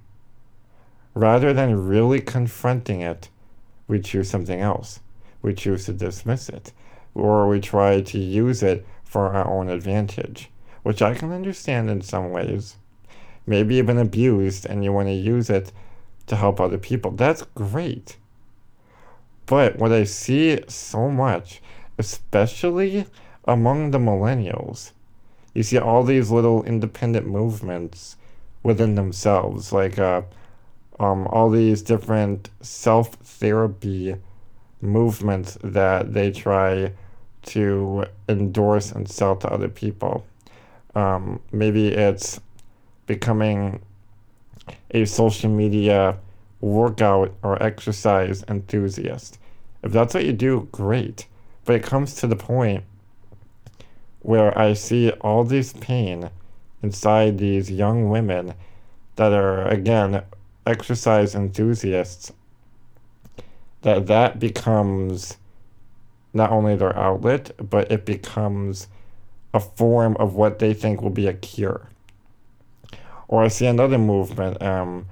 Rather 1.14 1.54
than 1.54 1.88
really 1.88 2.22
confronting 2.22 3.02
it, 3.02 3.30
we 3.88 4.00
choose 4.00 4.30
something 4.30 4.60
else 4.60 5.00
we 5.42 5.54
choose 5.54 5.86
to 5.86 5.94
dismiss 5.94 6.50
it, 6.50 6.72
or 7.16 7.48
we 7.48 7.60
try 7.60 8.02
to 8.02 8.20
use 8.20 8.62
it 8.62 8.86
for 9.04 9.34
our 9.34 9.48
own 9.48 9.70
advantage, 9.70 10.50
which 10.84 11.02
I 11.02 11.14
can 11.14 11.32
understand 11.32 11.90
in 11.90 12.02
some 12.02 12.32
ways. 12.32 12.76
Maybe 13.46 13.76
you've 13.76 13.86
been 13.86 13.98
abused 13.98 14.66
and 14.66 14.84
you 14.84 14.94
want 14.94 15.08
to 15.08 15.14
use 15.14 15.50
it 15.50 15.72
to 16.28 16.36
help 16.36 16.60
other 16.60 16.78
people. 16.78 17.12
That's 17.12 17.44
great. 17.56 18.18
But 19.46 19.78
what 19.78 19.92
I 19.92 20.04
see 20.04 20.60
so 20.68 21.10
much, 21.10 21.62
especially 21.98 23.08
among 23.46 23.92
the 23.92 23.98
millennials, 23.98 24.92
you 25.56 25.64
see 25.64 25.80
all 25.80 26.04
these 26.04 26.30
little 26.30 26.64
independent 26.64 27.26
movements 27.26 28.16
within 28.62 28.94
themselves, 28.94 29.74
like 29.74 29.98
uh, 29.98 30.22
um, 31.00 31.28
all 31.28 31.50
these 31.50 31.82
different 31.82 32.50
self 32.62 33.14
therapy 33.16 34.16
movements 34.82 35.58
that 35.64 36.14
they 36.14 36.32
try 36.32 36.94
to 37.44 38.06
endorse 38.28 38.92
and 38.92 39.10
sell 39.10 39.36
to 39.38 39.52
other 39.52 39.70
people. 39.70 40.26
Um, 40.96 41.40
maybe 41.52 41.88
it's 41.88 42.40
becoming 43.06 43.82
a 44.92 45.06
social 45.06 45.50
media 45.50 46.18
workout 46.62 47.34
or 47.44 47.62
exercise 47.64 48.44
enthusiast. 48.48 49.40
If 49.84 49.92
that's 49.92 50.14
what 50.14 50.26
you 50.26 50.34
do, 50.34 50.68
great. 50.72 51.28
But 51.66 51.76
it 51.76 51.84
comes 51.84 52.16
to 52.16 52.28
the 52.28 52.36
point 52.36 52.84
where 54.22 54.58
I 54.58 54.74
see 54.74 55.12
all 55.22 55.44
this 55.44 55.74
pain 55.74 56.30
inside 56.82 57.38
these 57.38 57.72
young 57.72 58.10
women 58.10 58.54
that 59.16 59.32
are, 59.32 59.68
again, 59.68 60.24
exercise 60.70 61.36
enthusiasts, 61.36 62.32
that 63.82 64.08
that 64.08 64.40
becomes 64.40 65.38
not 66.34 66.52
only 66.52 66.76
their 66.76 66.96
outlet, 66.98 67.52
but 67.70 67.92
it 67.92 68.06
becomes 68.06 68.88
a 69.54 69.60
form 69.60 70.16
of 70.18 70.36
what 70.36 70.60
they 70.60 70.74
think 70.74 71.02
will 71.02 71.10
be 71.10 71.28
a 71.28 71.34
cure. 71.34 71.90
Or 73.28 73.44
I 73.44 73.48
see 73.48 73.66
another 73.66 73.98
movement, 73.98 74.62
um, 74.62 75.08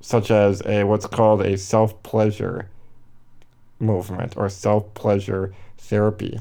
such 0.00 0.30
as 0.30 0.62
a 0.66 0.84
what's 0.84 1.06
called 1.06 1.42
a 1.42 1.56
self 1.56 2.02
pleasure 2.02 2.68
movement 3.78 4.34
or 4.36 4.48
self 4.48 4.92
pleasure 4.94 5.54
therapy, 5.78 6.40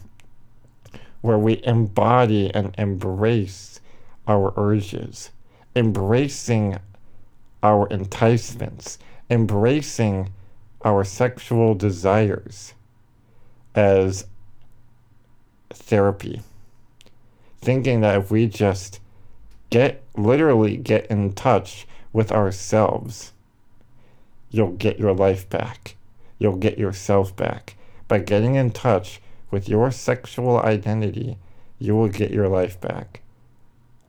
where 1.21 1.37
we 1.37 1.61
embody 1.63 2.53
and 2.53 2.73
embrace 2.77 3.79
our 4.27 4.53
urges, 4.57 5.29
embracing 5.75 6.77
our 7.63 7.87
enticements, 7.89 8.97
embracing 9.29 10.31
our 10.83 11.03
sexual 11.03 11.75
desires 11.75 12.73
as 13.75 14.25
therapy. 15.69 16.41
Thinking 17.61 18.01
that 18.01 18.17
if 18.17 18.31
we 18.31 18.47
just 18.47 18.99
get 19.69 20.03
literally 20.15 20.77
get 20.77 21.05
in 21.07 21.33
touch 21.33 21.87
with 22.11 22.31
ourselves, 22.31 23.31
you'll 24.49 24.73
get 24.73 24.99
your 24.99 25.13
life 25.13 25.49
back. 25.49 25.95
You'll 26.39 26.57
get 26.57 26.77
yourself 26.77 27.35
back. 27.35 27.75
By 28.07 28.19
getting 28.19 28.55
in 28.55 28.71
touch 28.71 29.21
with 29.51 29.69
your 29.69 29.91
sexual 29.91 30.59
identity, 30.59 31.37
you 31.79 31.95
will 31.95 32.09
get 32.09 32.31
your 32.31 32.47
life 32.47 32.81
back. 32.81 33.21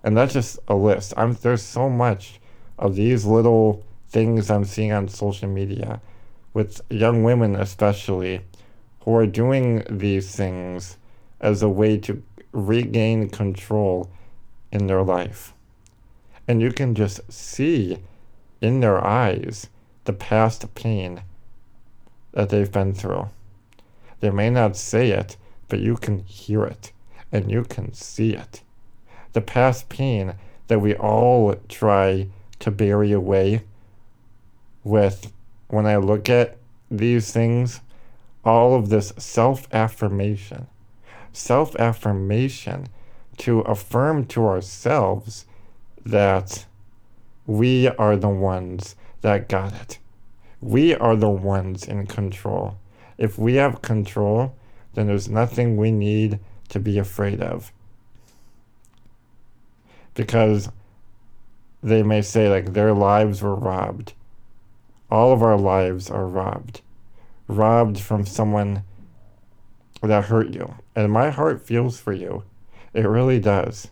And 0.02 0.16
that's 0.16 0.32
just 0.32 0.58
a 0.66 0.74
list. 0.74 1.14
I'm 1.16 1.34
there's 1.34 1.62
so 1.62 1.88
much 1.88 2.40
of 2.82 2.96
these 2.96 3.24
little 3.24 3.84
things 4.08 4.50
I'm 4.50 4.64
seeing 4.64 4.90
on 4.92 5.06
social 5.06 5.48
media 5.48 6.00
with 6.52 6.80
young 6.90 7.22
women 7.22 7.54
especially 7.54 8.40
who 9.02 9.14
are 9.14 9.26
doing 9.26 9.84
these 9.88 10.34
things 10.34 10.98
as 11.40 11.62
a 11.62 11.68
way 11.68 11.96
to 11.98 12.20
regain 12.50 13.28
control 13.28 14.10
in 14.72 14.88
their 14.88 15.02
life. 15.02 15.54
And 16.48 16.60
you 16.60 16.72
can 16.72 16.96
just 16.96 17.20
see 17.32 17.98
in 18.60 18.80
their 18.80 19.02
eyes 19.02 19.68
the 20.04 20.12
past 20.12 20.74
pain 20.74 21.22
that 22.32 22.48
they've 22.48 22.70
been 22.70 22.94
through. 22.94 23.28
They 24.18 24.30
may 24.30 24.50
not 24.50 24.76
say 24.76 25.10
it, 25.10 25.36
but 25.68 25.78
you 25.78 25.96
can 25.96 26.24
hear 26.24 26.64
it 26.64 26.90
and 27.30 27.48
you 27.48 27.62
can 27.62 27.92
see 27.94 28.34
it. 28.34 28.62
The 29.34 29.40
past 29.40 29.88
pain 29.88 30.34
that 30.66 30.80
we 30.80 30.96
all 30.96 31.54
try 31.68 32.26
to 32.62 32.70
bury 32.70 33.10
away 33.10 33.62
with 34.84 35.32
when 35.66 35.84
I 35.84 35.96
look 35.96 36.30
at 36.30 36.58
these 36.90 37.32
things 37.32 37.80
all 38.44 38.74
of 38.74 38.88
this 38.88 39.12
self 39.18 39.66
affirmation. 39.72 40.68
Self 41.32 41.74
affirmation 41.76 42.86
to 43.38 43.60
affirm 43.60 44.26
to 44.26 44.46
ourselves 44.46 45.44
that 46.04 46.66
we 47.46 47.88
are 47.88 48.16
the 48.16 48.28
ones 48.28 48.94
that 49.22 49.48
got 49.48 49.72
it. 49.72 49.98
We 50.60 50.94
are 50.94 51.16
the 51.16 51.30
ones 51.30 51.84
in 51.84 52.06
control. 52.06 52.76
If 53.18 53.38
we 53.38 53.54
have 53.54 53.82
control, 53.82 54.54
then 54.94 55.08
there's 55.08 55.28
nothing 55.28 55.76
we 55.76 55.90
need 55.90 56.38
to 56.68 56.78
be 56.78 56.98
afraid 56.98 57.40
of. 57.40 57.72
Because 60.14 60.68
they 61.82 62.02
may 62.02 62.22
say, 62.22 62.48
like, 62.48 62.72
their 62.72 62.92
lives 62.92 63.42
were 63.42 63.54
robbed. 63.54 64.12
All 65.10 65.32
of 65.32 65.42
our 65.42 65.58
lives 65.58 66.10
are 66.10 66.26
robbed 66.26 66.80
robbed 67.48 68.00
from 68.00 68.24
someone 68.24 68.82
that 70.02 70.24
hurt 70.24 70.48
you. 70.48 70.74
And 70.94 71.12
my 71.12 71.30
heart 71.30 71.64
feels 71.64 71.98
for 71.98 72.12
you. 72.12 72.44
It 72.92 73.02
really 73.02 73.38
does. 73.38 73.88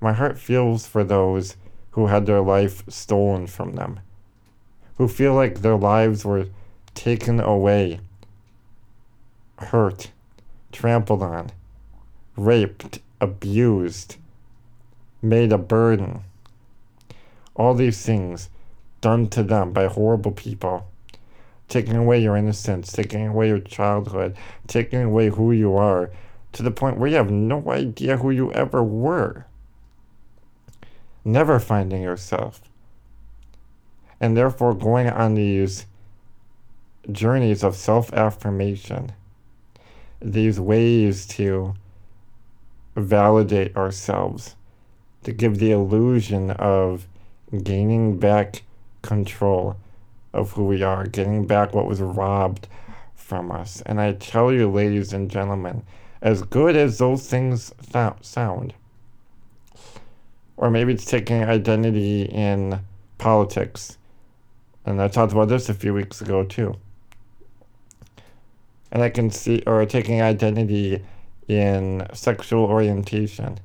My 0.00 0.12
heart 0.12 0.38
feels 0.38 0.86
for 0.86 1.04
those 1.04 1.56
who 1.90 2.06
had 2.06 2.26
their 2.26 2.40
life 2.40 2.84
stolen 2.88 3.46
from 3.46 3.74
them, 3.74 4.00
who 4.96 5.08
feel 5.08 5.34
like 5.34 5.60
their 5.60 5.76
lives 5.76 6.24
were 6.24 6.46
taken 6.94 7.40
away, 7.40 8.00
hurt, 9.58 10.10
trampled 10.70 11.22
on, 11.22 11.50
raped, 12.36 13.00
abused, 13.20 14.16
made 15.20 15.52
a 15.52 15.58
burden. 15.58 16.22
All 17.58 17.74
these 17.74 18.00
things 18.00 18.48
done 19.02 19.28
to 19.28 19.42
them 19.42 19.72
by 19.72 19.86
horrible 19.86 20.32
people 20.32 20.86
taking 21.68 21.96
away 21.96 22.20
your 22.22 22.36
innocence, 22.36 22.90
taking 22.90 23.26
away 23.26 23.48
your 23.48 23.60
childhood, 23.60 24.36
taking 24.66 25.02
away 25.02 25.28
who 25.28 25.52
you 25.52 25.76
are, 25.76 26.10
to 26.52 26.62
the 26.62 26.70
point 26.70 26.96
where 26.96 27.10
you 27.10 27.16
have 27.16 27.30
no 27.30 27.70
idea 27.70 28.16
who 28.16 28.30
you 28.30 28.50
ever 28.52 28.82
were. 28.82 29.46
Never 31.24 31.58
finding 31.58 32.02
yourself. 32.02 32.62
And 34.20 34.36
therefore 34.36 34.74
going 34.74 35.08
on 35.08 35.34
these 35.34 35.86
journeys 37.12 37.62
of 37.62 37.76
self 37.76 38.12
affirmation, 38.12 39.12
these 40.20 40.58
ways 40.58 41.26
to 41.26 41.74
validate 42.96 43.76
ourselves, 43.76 44.56
to 45.24 45.32
give 45.32 45.58
the 45.58 45.70
illusion 45.70 46.50
of 46.52 47.06
gaining 47.62 48.18
back 48.18 48.62
control 49.02 49.76
of 50.32 50.52
who 50.52 50.66
we 50.66 50.82
are, 50.82 51.06
getting 51.06 51.46
back 51.46 51.74
what 51.74 51.86
was 51.86 52.00
robbed 52.00 52.68
from 53.14 53.50
us. 53.50 53.82
And 53.86 54.00
I 54.00 54.12
tell 54.12 54.52
you, 54.52 54.70
ladies 54.70 55.12
and 55.12 55.30
gentlemen, 55.30 55.82
as 56.20 56.42
good 56.42 56.76
as 56.76 56.98
those 56.98 57.28
things 57.28 57.72
th- 57.92 58.12
sound, 58.22 58.74
or 60.56 60.70
maybe 60.70 60.92
it's 60.92 61.04
taking 61.04 61.44
identity 61.44 62.22
in 62.22 62.80
politics. 63.18 63.96
And 64.84 65.00
I 65.00 65.08
talked 65.08 65.32
about 65.32 65.48
this 65.48 65.68
a 65.68 65.74
few 65.74 65.94
weeks 65.94 66.20
ago 66.20 66.44
too. 66.44 66.74
And 68.90 69.02
I 69.02 69.10
can 69.10 69.30
see, 69.30 69.62
or 69.66 69.84
taking 69.86 70.22
identity 70.22 71.04
in 71.46 72.06
sexual 72.12 72.64
orientation, 72.64 73.58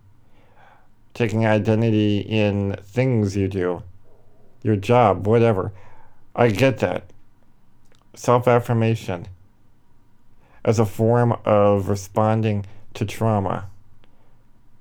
taking 1.13 1.45
identity 1.45 2.19
in 2.19 2.76
things 2.84 3.36
you 3.36 3.47
do, 3.47 3.84
your 4.63 4.76
job, 4.76 5.28
whatever. 5.28 5.71
I 6.36 6.49
get 6.49 6.80
that. 6.80 7.04
Self 8.15 8.47
affirmation 8.47 9.28
as 10.65 10.80
a 10.80 10.86
form 10.86 11.38
of 11.45 11.89
responding 11.89 12.65
to 12.93 13.06
trauma, 13.06 13.69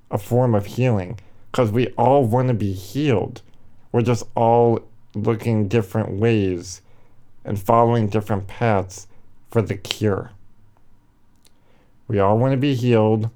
a 0.09 0.17
form 0.17 0.55
of 0.55 0.65
healing, 0.65 1.19
because 1.51 1.71
we 1.71 1.87
all 1.97 2.23
want 2.23 2.47
to 2.47 2.53
be 2.53 2.73
healed. 2.73 3.41
We're 3.91 4.01
just 4.01 4.23
all 4.35 4.79
looking 5.13 5.67
different 5.67 6.11
ways 6.19 6.81
and 7.45 7.59
following 7.59 8.07
different 8.07 8.47
paths 8.47 9.07
for 9.51 9.61
the 9.61 9.75
cure. 9.75 10.31
We 12.07 12.19
all 12.19 12.37
want 12.37 12.53
to 12.53 12.57
be 12.57 12.75
healed, 12.75 13.29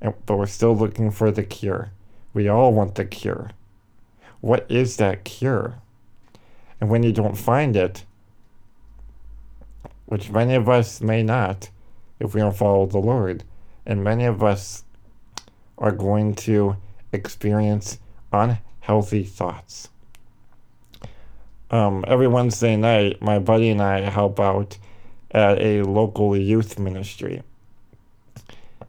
but 0.00 0.36
we're 0.36 0.46
still 0.46 0.76
looking 0.76 1.10
for 1.10 1.30
the 1.30 1.42
cure. 1.42 1.90
We 2.34 2.48
all 2.48 2.72
want 2.72 2.94
the 2.94 3.04
cure. 3.04 3.50
What 4.40 4.66
is 4.68 4.96
that 4.98 5.24
cure? 5.24 5.80
And 6.80 6.90
when 6.90 7.02
you 7.02 7.12
don't 7.12 7.36
find 7.36 7.76
it, 7.76 8.04
which 10.06 10.30
many 10.30 10.54
of 10.54 10.68
us 10.68 11.00
may 11.00 11.22
not 11.22 11.70
if 12.20 12.34
we 12.34 12.40
don't 12.40 12.56
follow 12.56 12.86
the 12.86 12.98
Lord, 12.98 13.44
and 13.86 14.02
many 14.02 14.24
of 14.24 14.42
us 14.42 14.84
are 15.76 15.92
going 15.92 16.34
to 16.34 16.76
experience 17.12 17.98
unhealthy 18.32 19.24
thoughts. 19.24 19.88
Um, 21.70 22.04
every 22.08 22.28
Wednesday 22.28 22.76
night, 22.76 23.20
my 23.20 23.38
buddy 23.38 23.68
and 23.68 23.82
I 23.82 24.00
help 24.00 24.40
out 24.40 24.78
at 25.30 25.60
a 25.60 25.82
local 25.82 26.36
youth 26.36 26.78
ministry. 26.78 27.42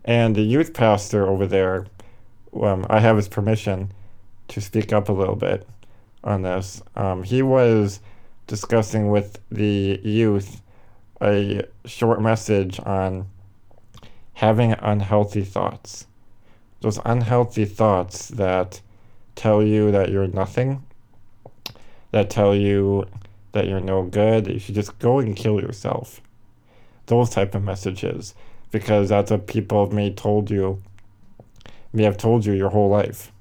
And 0.06 0.36
the 0.36 0.42
youth 0.42 0.74
pastor 0.74 1.28
over 1.28 1.46
there, 1.46 1.88
um, 2.54 2.86
I 2.90 3.00
have 3.00 3.16
his 3.16 3.28
permission 3.28 3.92
to 4.50 4.62
speak 4.62 4.92
up 4.94 5.10
a 5.10 5.14
little 5.14 5.36
bit 5.36 5.68
on 6.24 6.42
this. 6.42 6.82
Um, 6.96 7.24
he 7.24 7.42
was 7.42 8.00
discussing 8.48 9.10
with 9.10 9.40
the 9.52 10.00
youth 10.04 10.62
a 11.22 11.64
short 11.86 12.22
message 12.22 12.80
on 12.80 13.28
having 14.34 14.74
unhealthy 14.74 15.44
thoughts. 15.44 16.08
Those 16.82 17.00
unhealthy 17.06 17.66
thoughts 17.66 18.30
that 18.30 18.82
tell 19.36 19.62
you 19.62 19.92
that 19.92 20.10
you're 20.10 20.28
nothing, 20.28 20.84
that 22.12 22.30
tell 22.30 22.56
you 22.56 23.06
that 23.52 23.68
you're 23.68 23.82
no 23.82 24.04
good, 24.04 24.46
that 24.46 24.54
you 24.54 24.60
should 24.60 24.76
just 24.76 24.98
go 25.00 25.20
and 25.20 25.36
kill 25.36 25.60
yourself. 25.62 26.22
Those 27.08 27.30
type 27.30 27.56
of 27.56 27.64
messages. 27.64 28.34
because 28.72 29.10
that's 29.10 29.32
what 29.32 29.48
people 29.48 29.92
may 29.92 30.12
told 30.14 30.50
you 30.52 30.82
may 31.94 32.04
have 32.04 32.18
told 32.18 32.46
you 32.46 32.54
your 32.54 32.70
whole 32.70 32.90
life. 32.90 33.32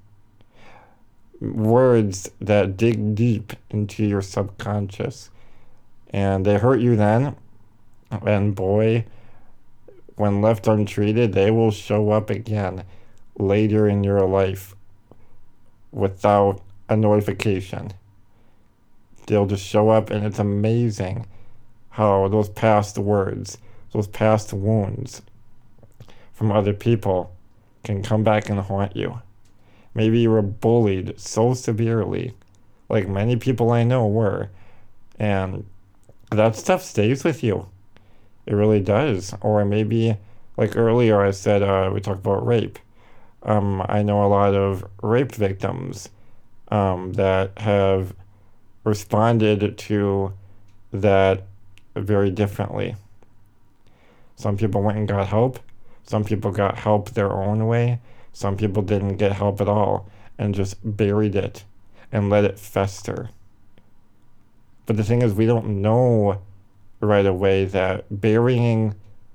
Words 1.41 2.31
that 2.41 2.77
dig 2.77 3.15
deep 3.15 3.53
into 3.71 4.05
your 4.05 4.23
subconscious. 4.23 5.31
And 6.11 6.45
they 6.45 6.59
hurt 6.59 6.81
you 6.81 6.97
then. 6.97 7.37
And 8.11 8.55
boy, 8.55 9.05
when 10.17 10.41
left 10.41 10.67
untreated, 10.67 11.33
they 11.33 11.51
will 11.51 11.71
show 11.71 12.11
up 12.11 12.31
again 12.31 12.85
later 13.39 13.87
in 13.89 14.03
your 14.03 14.27
life 14.27 14.75
without 15.93 16.61
a 16.89 16.97
notification. 16.97 17.93
They'll 19.27 19.47
just 19.47 19.65
show 19.65 19.91
up, 19.91 20.11
and 20.11 20.25
it's 20.25 20.39
amazing 20.39 21.27
how 21.91 22.29
those 22.29 22.49
past 22.49 22.99
words, 22.99 23.59
those 23.93 24.09
past 24.09 24.53
wounds 24.53 25.23
from 26.33 26.51
other 26.51 26.73
people 26.73 27.37
can 27.94 28.03
come 28.03 28.22
back 28.22 28.48
and 28.48 28.61
haunt 28.61 28.94
you. 28.94 29.20
Maybe 29.94 30.20
you 30.20 30.31
were 30.31 30.42
bullied 30.42 31.18
so 31.18 31.55
severely, 31.55 32.35
like 32.88 33.09
many 33.09 33.37
people 33.37 33.70
I 33.70 33.83
know 33.83 34.07
were, 34.07 34.51
and 35.18 35.64
that 36.31 36.55
stuff 36.55 36.83
stays 36.83 37.24
with 37.24 37.42
you. 37.42 37.68
It 38.46 38.55
really 38.55 38.81
does. 38.81 39.35
Or 39.40 39.64
maybe, 39.64 40.16
like 40.57 40.77
earlier, 40.77 41.20
I 41.20 41.31
said 41.33 41.62
uh, 41.62 41.90
we 41.92 42.01
talked 42.01 42.20
about 42.20 42.46
rape. 42.46 42.79
Um, 43.42 43.85
I 43.88 44.03
know 44.03 44.24
a 44.24 44.29
lot 44.29 44.55
of 44.55 44.85
rape 45.03 45.33
victims 45.33 46.11
um, 46.68 47.14
that 47.14 47.59
have 47.59 48.14
responded 48.85 49.79
to 49.79 50.33
that 50.92 51.44
very 51.96 52.31
differently. 52.31 52.96
Some 54.37 54.57
people 54.57 54.83
went 54.83 54.98
and 54.98 55.09
got 55.09 55.29
help. 55.29 55.59
Some 56.09 56.25
people 56.25 56.53
got 56.53 56.79
help 56.79 57.11
their 57.11 57.31
own 57.31 57.66
way. 57.66 58.01
Some 58.33 58.57
people 58.57 58.83
didn't 58.83 59.18
get 59.18 59.33
help 59.33 59.61
at 59.61 59.68
all 59.68 60.09
and 60.38 60.55
just 60.55 60.79
buried 60.83 61.37
it 61.37 61.64
and 62.11 62.31
let 62.31 62.47
it 62.47 62.59
fester. 62.59 63.29
But 64.87 64.97
the 64.97 65.05
thing 65.05 65.21
is, 65.21 65.35
we 65.35 65.44
don't 65.44 65.83
know 65.83 66.40
right 67.01 67.27
away 67.27 67.66
that 67.66 68.07
burying 68.23 68.94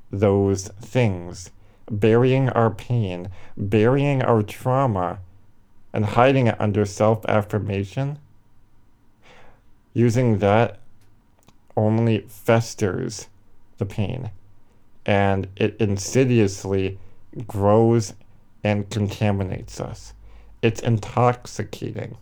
those 0.09 0.69
things, 0.81 1.51
burying 1.91 2.49
our 2.49 2.71
pain, 2.71 3.29
burying 3.55 4.23
our 4.23 4.41
trauma, 4.41 5.19
and 5.93 6.05
hiding 6.05 6.47
it 6.47 6.59
under 6.59 6.85
self 6.85 7.23
affirmation, 7.25 8.17
using 9.93 10.39
that 10.39 10.79
only 11.77 12.21
festers 12.27 13.27
the 13.77 13.85
pain 13.85 14.31
and 15.05 15.47
it 15.55 15.75
insidiously 15.79 16.99
grows 17.47 18.13
and 18.63 18.89
contaminates 18.89 19.79
us. 19.79 20.13
It's 20.61 20.81
intoxicating 20.81 22.17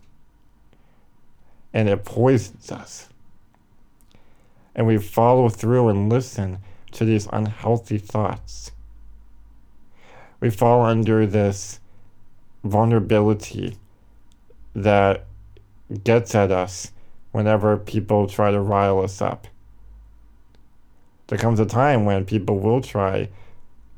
and 1.74 1.88
it 1.88 2.04
poisons 2.04 2.72
us. 2.72 3.10
And 4.76 4.88
we 4.88 4.98
follow 4.98 5.50
through 5.50 5.90
and 5.90 6.10
listen 6.10 6.60
to 6.92 7.06
these 7.06 7.28
unhealthy 7.32 7.98
thoughts. 7.98 8.72
We 10.40 10.50
fall 10.50 10.84
under 10.84 11.26
this 11.26 11.80
vulnerability 12.64 13.78
that 14.74 15.26
gets 16.04 16.36
at 16.36 16.52
us 16.52 16.92
whenever 17.32 17.78
people 17.78 18.28
try 18.28 18.52
to 18.52 18.60
rile 18.60 19.00
us 19.00 19.22
up. 19.22 19.48
There 21.32 21.40
comes 21.40 21.62
a 21.62 21.66
time 21.66 22.04
when 22.04 22.26
people 22.26 22.60
will 22.60 22.82
try 22.82 23.30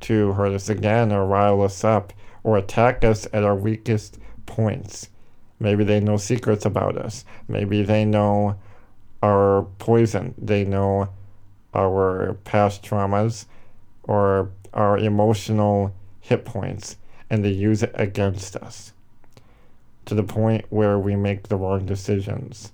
to 0.01 0.33
hurt 0.33 0.53
us 0.53 0.69
again 0.69 1.11
or 1.11 1.25
rile 1.25 1.63
us 1.63 1.83
up 1.83 2.13
or 2.43 2.57
attack 2.57 3.03
us 3.03 3.25
at 3.33 3.43
our 3.43 3.55
weakest 3.55 4.19
points. 4.45 5.09
Maybe 5.59 5.83
they 5.83 5.99
know 5.99 6.17
secrets 6.17 6.63
about 6.63 6.95
us. 6.95 7.25
Maybe 7.47 7.81
they 7.81 8.05
know 8.05 8.59
our 9.23 9.63
poison. 9.79 10.35
They 10.37 10.63
know 10.63 11.09
our 11.73 12.37
past 12.43 12.83
traumas 12.83 13.47
or 14.03 14.51
our 14.71 14.99
emotional 14.99 15.91
hit 16.19 16.45
points 16.45 16.97
and 17.31 17.43
they 17.43 17.49
use 17.49 17.81
it 17.81 17.93
against 17.95 18.55
us 18.57 18.93
to 20.05 20.13
the 20.13 20.21
point 20.21 20.65
where 20.69 20.99
we 20.99 21.15
make 21.15 21.47
the 21.47 21.57
wrong 21.57 21.87
decisions 21.87 22.71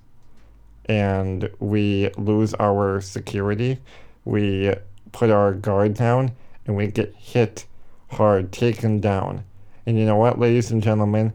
and 0.84 1.48
we 1.60 2.10
lose 2.18 2.52
our 2.52 3.00
security. 3.00 3.78
We 4.24 4.74
put 5.12 5.30
our 5.30 5.54
guard 5.54 5.94
down 5.94 6.32
and 6.66 6.76
we 6.76 6.86
get 6.88 7.14
hit 7.16 7.66
hard, 8.10 8.52
taken 8.52 9.00
down. 9.00 9.44
And 9.86 9.98
you 9.98 10.04
know 10.04 10.16
what, 10.16 10.38
ladies 10.38 10.70
and 10.70 10.82
gentlemen, 10.82 11.32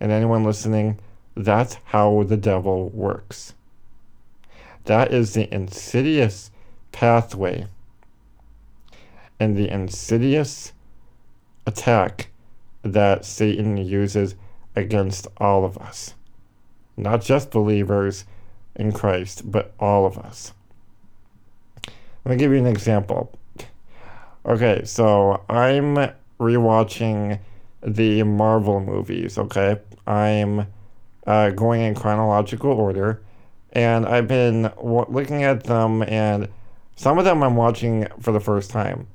and 0.00 0.12
anyone 0.12 0.44
listening, 0.44 0.98
that's 1.36 1.76
how 1.84 2.22
the 2.22 2.36
devil 2.36 2.90
works. 2.90 3.54
That 4.84 5.12
is 5.12 5.34
the 5.34 5.52
insidious 5.52 6.50
pathway 6.92 7.66
and 9.40 9.56
the 9.56 9.68
insidious 9.68 10.72
attack 11.66 12.28
that 12.82 13.24
Satan 13.24 13.76
uses 13.76 14.34
against 14.76 15.26
all 15.38 15.64
of 15.64 15.78
us. 15.78 16.14
Not 16.96 17.22
just 17.22 17.50
believers 17.50 18.24
in 18.76 18.92
Christ, 18.92 19.50
but 19.50 19.72
all 19.80 20.06
of 20.06 20.18
us. 20.18 20.52
Let 22.24 22.32
me 22.32 22.36
give 22.38 22.52
you 22.52 22.58
an 22.58 22.66
example. 22.66 23.38
Okay, 24.46 24.82
so 24.84 25.44
I'm 25.48 26.10
rewatching 26.40 27.38
the 27.82 28.22
Marvel 28.22 28.80
movies, 28.80 29.36
okay? 29.36 29.78
I'm 30.06 30.66
uh, 31.26 31.50
going 31.50 31.82
in 31.82 31.94
chronological 31.94 32.72
order, 32.72 33.22
and 33.72 34.06
I've 34.06 34.26
been 34.26 34.62
w- 34.62 35.06
looking 35.08 35.42
at 35.42 35.64
them, 35.64 36.02
and 36.02 36.48
some 36.96 37.18
of 37.18 37.26
them 37.26 37.42
I'm 37.42 37.56
watching 37.56 38.06
for 38.20 38.32
the 38.32 38.40
first 38.40 38.70
time. 38.70 39.06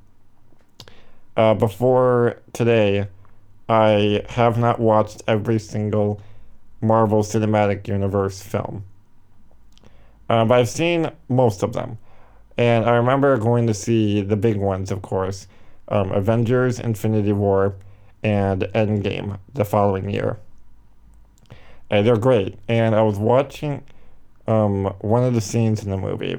Uh, 1.36 1.56
before 1.56 2.40
today, 2.54 3.08
I 3.68 4.24
have 4.30 4.58
not 4.58 4.80
watched 4.80 5.24
every 5.28 5.58
single 5.58 6.22
Marvel 6.82 7.24
Cinematic 7.24 7.88
Universe 7.88 8.42
film. 8.42 8.84
Uh, 10.30 10.46
but 10.46 10.60
I've 10.60 10.70
seen 10.70 11.10
most 11.28 11.64
of 11.64 11.74
them. 11.74 11.98
And 12.60 12.84
I 12.84 12.98
remember 12.98 13.38
going 13.38 13.68
to 13.68 13.74
see 13.74 14.20
the 14.20 14.36
big 14.36 14.58
ones, 14.58 14.92
of 14.92 15.02
course 15.02 15.48
um, 15.88 16.12
Avengers, 16.12 16.78
Infinity 16.78 17.32
War, 17.32 17.74
and 18.22 18.64
Endgame 18.76 19.40
the 19.54 19.64
following 19.64 20.10
year. 20.10 20.38
And 21.90 22.06
they're 22.06 22.18
great. 22.18 22.60
And 22.68 22.96
I 22.96 23.02
was 23.02 23.18
watching 23.18 23.82
um, 24.46 24.94
one 25.00 25.24
of 25.24 25.34
the 25.34 25.42
scenes 25.42 25.84
in 25.84 25.90
the 25.90 25.98
movie. 25.98 26.38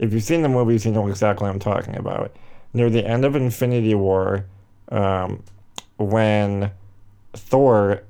If 0.00 0.12
you've 0.12 0.24
seen 0.24 0.42
the 0.42 0.48
movies, 0.48 0.84
you 0.84 0.90
know 0.90 1.06
exactly 1.06 1.46
what 1.46 1.54
I'm 1.54 1.60
talking 1.60 1.96
about. 1.96 2.36
Near 2.74 2.90
the 2.90 3.06
end 3.06 3.24
of 3.24 3.36
Infinity 3.36 3.94
War, 3.94 4.44
um, 4.88 5.44
when 5.96 6.72
Thor 7.34 8.02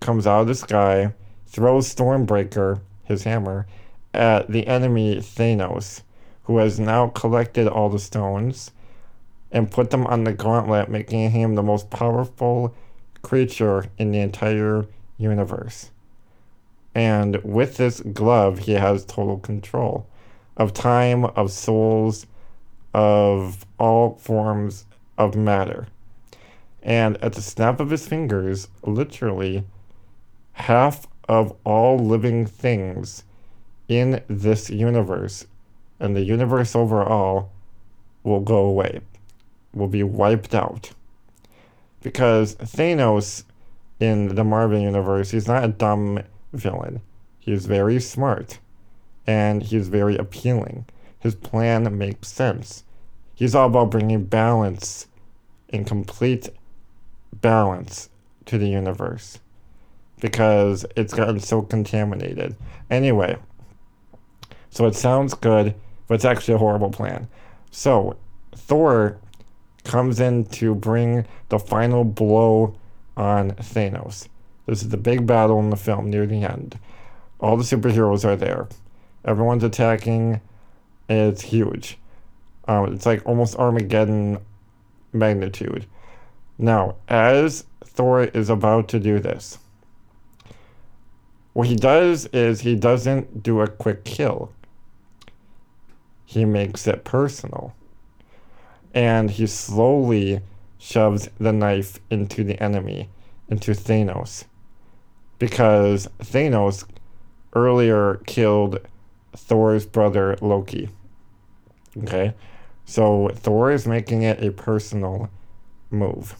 comes 0.00 0.26
out 0.26 0.40
of 0.40 0.48
the 0.48 0.56
sky, 0.56 1.14
throws 1.46 1.94
Stormbreaker, 1.94 2.80
his 3.04 3.22
hammer, 3.22 3.66
at 4.12 4.50
the 4.50 4.66
enemy 4.66 5.18
Thanos, 5.18 6.02
who 6.46 6.58
has 6.58 6.78
now 6.78 7.08
collected 7.08 7.66
all 7.66 7.88
the 7.88 7.98
stones 7.98 8.70
and 9.50 9.70
put 9.70 9.90
them 9.90 10.06
on 10.06 10.24
the 10.24 10.32
gauntlet, 10.32 10.88
making 10.88 11.30
him 11.30 11.54
the 11.54 11.62
most 11.62 11.90
powerful 11.90 12.74
creature 13.22 13.86
in 13.98 14.12
the 14.12 14.20
entire 14.20 14.86
universe. 15.18 15.90
And 16.94 17.42
with 17.42 17.76
this 17.76 18.00
glove, 18.00 18.60
he 18.60 18.72
has 18.72 19.04
total 19.04 19.38
control 19.38 20.06
of 20.56 20.72
time, 20.72 21.24
of 21.24 21.50
souls, 21.50 22.26
of 22.94 23.66
all 23.78 24.16
forms 24.16 24.86
of 25.18 25.34
matter. 25.34 25.88
And 26.82 27.16
at 27.22 27.32
the 27.32 27.42
snap 27.42 27.80
of 27.80 27.90
his 27.90 28.06
fingers, 28.06 28.68
literally, 28.82 29.64
half 30.52 31.06
of 31.28 31.54
all 31.64 31.98
living 31.98 32.46
things 32.46 33.24
in 33.88 34.22
this 34.28 34.70
universe 34.70 35.46
and 35.98 36.16
the 36.16 36.22
universe 36.22 36.74
overall 36.74 37.50
will 38.22 38.40
go 38.40 38.58
away, 38.58 39.00
will 39.72 39.88
be 39.88 40.02
wiped 40.02 40.54
out. 40.54 40.90
Because 42.02 42.54
Thanos 42.56 43.44
in 43.98 44.34
the 44.34 44.44
Marvel 44.44 44.78
universe, 44.78 45.30
he's 45.30 45.48
not 45.48 45.64
a 45.64 45.68
dumb 45.68 46.20
villain. 46.52 47.00
He's 47.38 47.66
very 47.66 48.00
smart 48.00 48.58
and 49.26 49.62
he's 49.62 49.88
very 49.88 50.16
appealing. 50.16 50.86
His 51.18 51.34
plan 51.34 51.96
makes 51.96 52.28
sense. 52.28 52.84
He's 53.34 53.54
all 53.54 53.66
about 53.66 53.90
bringing 53.90 54.24
balance 54.24 55.06
and 55.70 55.86
complete 55.86 56.48
balance 57.32 58.08
to 58.46 58.58
the 58.58 58.68
universe 58.68 59.40
because 60.20 60.86
it's 60.96 61.12
gotten 61.12 61.40
so 61.40 61.62
contaminated. 61.62 62.56
Anyway, 62.90 63.36
so 64.70 64.86
it 64.86 64.94
sounds 64.94 65.34
good, 65.34 65.74
but 66.06 66.14
it's 66.14 66.24
actually 66.24 66.54
a 66.54 66.58
horrible 66.58 66.90
plan. 66.90 67.28
So 67.70 68.16
Thor 68.54 69.18
comes 69.84 70.20
in 70.20 70.44
to 70.46 70.74
bring 70.74 71.26
the 71.48 71.58
final 71.58 72.04
blow 72.04 72.76
on 73.16 73.52
Thanos. 73.52 74.28
This 74.66 74.82
is 74.82 74.88
the 74.88 74.96
big 74.96 75.26
battle 75.26 75.60
in 75.60 75.70
the 75.70 75.76
film 75.76 76.10
near 76.10 76.26
the 76.26 76.42
end. 76.42 76.78
All 77.40 77.56
the 77.56 77.62
superheroes 77.62 78.24
are 78.24 78.36
there. 78.36 78.68
Everyone's 79.24 79.64
attacking. 79.64 80.40
It's 81.08 81.42
huge. 81.42 81.98
Um, 82.66 82.92
it's 82.92 83.06
like 83.06 83.24
almost 83.24 83.56
Armageddon 83.56 84.38
magnitude. 85.12 85.86
Now, 86.58 86.96
as 87.08 87.64
Thor 87.84 88.24
is 88.24 88.50
about 88.50 88.88
to 88.88 88.98
do 88.98 89.20
this, 89.20 89.58
what 91.52 91.68
he 91.68 91.76
does 91.76 92.26
is 92.26 92.60
he 92.60 92.74
doesn't 92.74 93.42
do 93.42 93.60
a 93.60 93.68
quick 93.68 94.04
kill. 94.04 94.52
He 96.26 96.44
makes 96.44 96.86
it 96.86 97.04
personal. 97.04 97.74
And 98.92 99.30
he 99.30 99.46
slowly 99.46 100.40
shoves 100.76 101.30
the 101.38 101.52
knife 101.52 101.98
into 102.10 102.44
the 102.44 102.62
enemy, 102.62 103.08
into 103.48 103.70
Thanos. 103.70 104.44
Because 105.38 106.08
Thanos 106.18 106.84
earlier 107.54 108.20
killed 108.26 108.80
Thor's 109.34 109.86
brother 109.86 110.36
Loki. 110.42 110.90
Okay? 111.96 112.34
So 112.84 113.30
Thor 113.34 113.70
is 113.70 113.86
making 113.86 114.22
it 114.22 114.42
a 114.42 114.50
personal 114.50 115.30
move. 115.90 116.36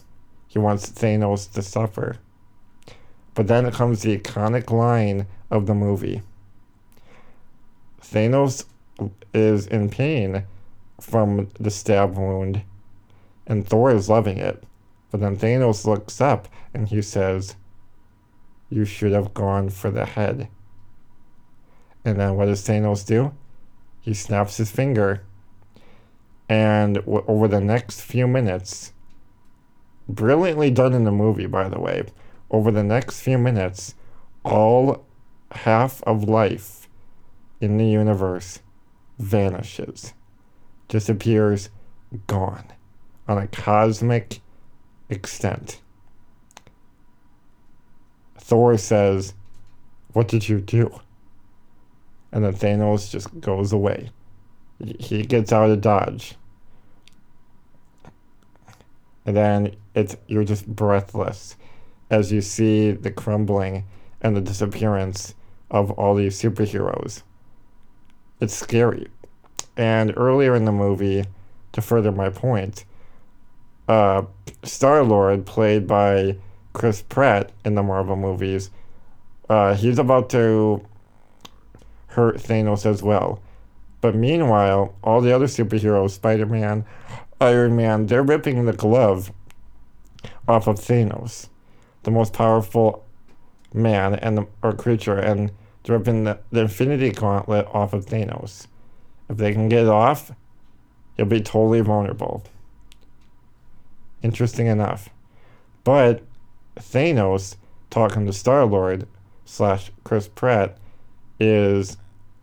He 0.47 0.59
wants 0.59 0.89
Thanos 0.89 1.51
to 1.53 1.63
suffer. 1.63 2.17
But 3.33 3.47
then 3.47 3.71
comes 3.71 4.01
the 4.01 4.17
iconic 4.17 4.69
line 4.69 5.27
of 5.49 5.65
the 5.65 5.75
movie 5.75 6.21
Thanos 8.01 8.65
is 9.33 9.67
in 9.67 9.89
pain 9.89 10.45
from 10.99 11.49
the 11.59 11.71
stab 11.71 12.17
wound, 12.17 12.63
and 13.45 13.67
Thor 13.67 13.91
is 13.91 14.09
loving 14.09 14.37
it. 14.37 14.63
But 15.11 15.21
then 15.21 15.37
Thanos 15.37 15.85
looks 15.85 16.19
up 16.19 16.47
and 16.73 16.89
he 16.89 17.01
says, 17.01 17.55
You 18.69 18.85
should 18.85 19.13
have 19.13 19.33
gone 19.33 19.69
for 19.69 19.89
the 19.89 20.05
head. 20.05 20.49
And 22.03 22.19
then 22.19 22.35
what 22.35 22.45
does 22.45 22.65
Thanos 22.65 23.05
do? 23.05 23.33
He 24.01 24.13
snaps 24.13 24.57
his 24.57 24.71
finger. 24.71 25.23
And 26.49 26.95
w- 26.95 27.23
over 27.27 27.47
the 27.47 27.61
next 27.61 28.01
few 28.01 28.27
minutes, 28.27 28.93
brilliantly 30.07 30.71
done 30.71 30.93
in 30.93 31.03
the 31.03 31.11
movie, 31.11 31.47
by 31.47 31.67
the 31.67 31.79
way, 31.79 32.03
over 32.49 32.71
the 32.71 32.83
next 32.83 33.19
few 33.19 33.37
minutes, 33.37 33.95
all 34.43 35.05
half 35.51 36.01
of 36.03 36.23
life 36.23 36.87
in 37.59 37.77
the 37.77 37.87
universe 37.87 38.59
vanishes, 39.19 40.13
disappears, 40.87 41.69
gone 42.27 42.65
on 43.27 43.37
a 43.37 43.47
cosmic 43.47 44.39
extent. 45.09 45.81
Thor 48.37 48.77
says, 48.77 49.33
What 50.13 50.27
did 50.27 50.47
you 50.47 50.59
do? 50.61 50.99
And 52.31 52.43
then 52.43 52.53
Thanos 52.53 53.09
just 53.09 53.39
goes 53.39 53.73
away. 53.73 54.11
He 54.99 55.23
gets 55.23 55.51
out 55.51 55.69
of 55.69 55.81
Dodge. 55.81 56.35
And 59.25 59.35
then 59.35 59.75
it's 59.93 60.15
you're 60.27 60.45
just 60.45 60.67
breathless 60.67 61.57
as 62.09 62.31
you 62.31 62.41
see 62.41 62.91
the 62.91 63.11
crumbling 63.11 63.83
and 64.21 64.35
the 64.35 64.41
disappearance 64.41 65.35
of 65.69 65.91
all 65.91 66.15
these 66.15 66.41
superheroes. 66.41 67.23
It's 68.39 68.55
scary. 68.55 69.07
And 69.75 70.13
earlier 70.17 70.55
in 70.55 70.65
the 70.65 70.71
movie, 70.71 71.25
to 71.73 71.81
further 71.81 72.11
my 72.11 72.29
point, 72.29 72.85
uh, 73.87 74.23
Star 74.63 75.03
Lord, 75.03 75.45
played 75.45 75.87
by 75.87 76.37
Chris 76.73 77.01
Pratt 77.01 77.51
in 77.65 77.75
the 77.75 77.83
Marvel 77.83 78.15
movies, 78.15 78.69
uh, 79.49 79.75
he's 79.75 79.99
about 79.99 80.29
to 80.31 80.85
hurt 82.07 82.37
Thanos 82.37 82.85
as 82.85 83.01
well. 83.01 83.41
But 84.01 84.15
meanwhile, 84.15 84.95
all 85.03 85.21
the 85.21 85.33
other 85.33 85.45
superheroes, 85.45 86.11
Spider 86.11 86.45
Man, 86.45 86.85
Iron 87.39 87.75
Man, 87.75 88.07
they're 88.07 88.23
ripping 88.23 88.65
the 88.65 88.73
glove 88.73 89.31
off 90.47 90.67
of 90.67 90.77
Thanos, 90.77 91.49
the 92.03 92.11
most 92.11 92.33
powerful 92.33 93.05
man 93.73 94.15
and 94.15 94.47
or 94.61 94.73
creature, 94.73 95.17
and 95.17 95.51
ripping 95.89 96.23
the, 96.23 96.39
the 96.51 96.61
Infinity 96.61 97.11
Gauntlet 97.11 97.67
off 97.67 97.93
of 97.93 98.05
Thanos. 98.05 98.67
If 99.29 99.37
they 99.37 99.53
can 99.53 99.69
get 99.69 99.83
it 99.83 99.89
off, 99.89 100.31
he'll 101.15 101.25
be 101.25 101.41
totally 101.41 101.81
vulnerable. 101.81 102.43
Interesting 104.21 104.67
enough. 104.67 105.09
But 105.83 106.23
Thanos, 106.77 107.55
talking 107.89 108.25
to 108.25 108.33
Star 108.33 108.65
Lord 108.65 109.07
slash 109.45 109.91
Chris 110.03 110.27
Pratt, 110.27 110.77
is 111.39 111.97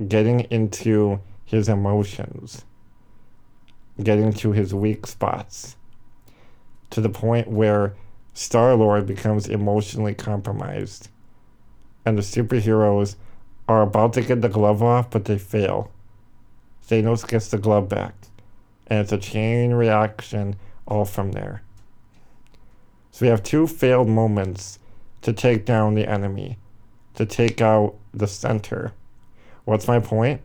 getting 0.09 0.40
into 0.50 1.20
his 1.44 1.68
emotions, 1.68 2.64
getting 4.02 4.33
to 4.35 4.52
his 4.52 4.74
weak 4.74 5.07
spots, 5.07 5.76
to 6.90 7.00
the 7.00 7.09
point 7.09 7.48
where 7.48 7.94
Star 8.33 8.74
Lord 8.74 9.07
becomes 9.07 9.48
emotionally 9.48 10.14
compromised. 10.14 11.09
And 12.07 12.18
the 12.18 12.22
superheroes 12.22 13.16
are 13.68 13.83
about 13.83 14.12
to 14.14 14.22
get 14.22 14.40
the 14.40 14.48
glove 14.48 14.83
off, 14.83 15.11
but 15.11 15.24
they 15.24 15.38
fail. 15.38 15.90
Thanos 16.88 17.27
gets 17.27 17.48
the 17.48 17.59
glove 17.59 17.88
back. 17.88 18.14
And 18.87 19.00
it's 19.00 19.12
a 19.12 19.18
chain 19.18 19.72
reaction 19.72 20.57
all 20.87 21.05
from 21.05 21.33
there. 21.33 21.62
So 23.11 23.24
we 23.24 23.31
have 23.31 23.42
two 23.42 23.66
failed 23.66 24.09
moments 24.09 24.79
to 25.22 25.33
take 25.33 25.64
down 25.64 25.94
the 25.94 26.07
enemy, 26.07 26.59
to 27.14 27.24
take 27.24 27.61
out 27.61 27.94
the 28.12 28.27
center. 28.27 28.92
What's 29.64 29.88
my 29.88 30.00
point? 30.00 30.42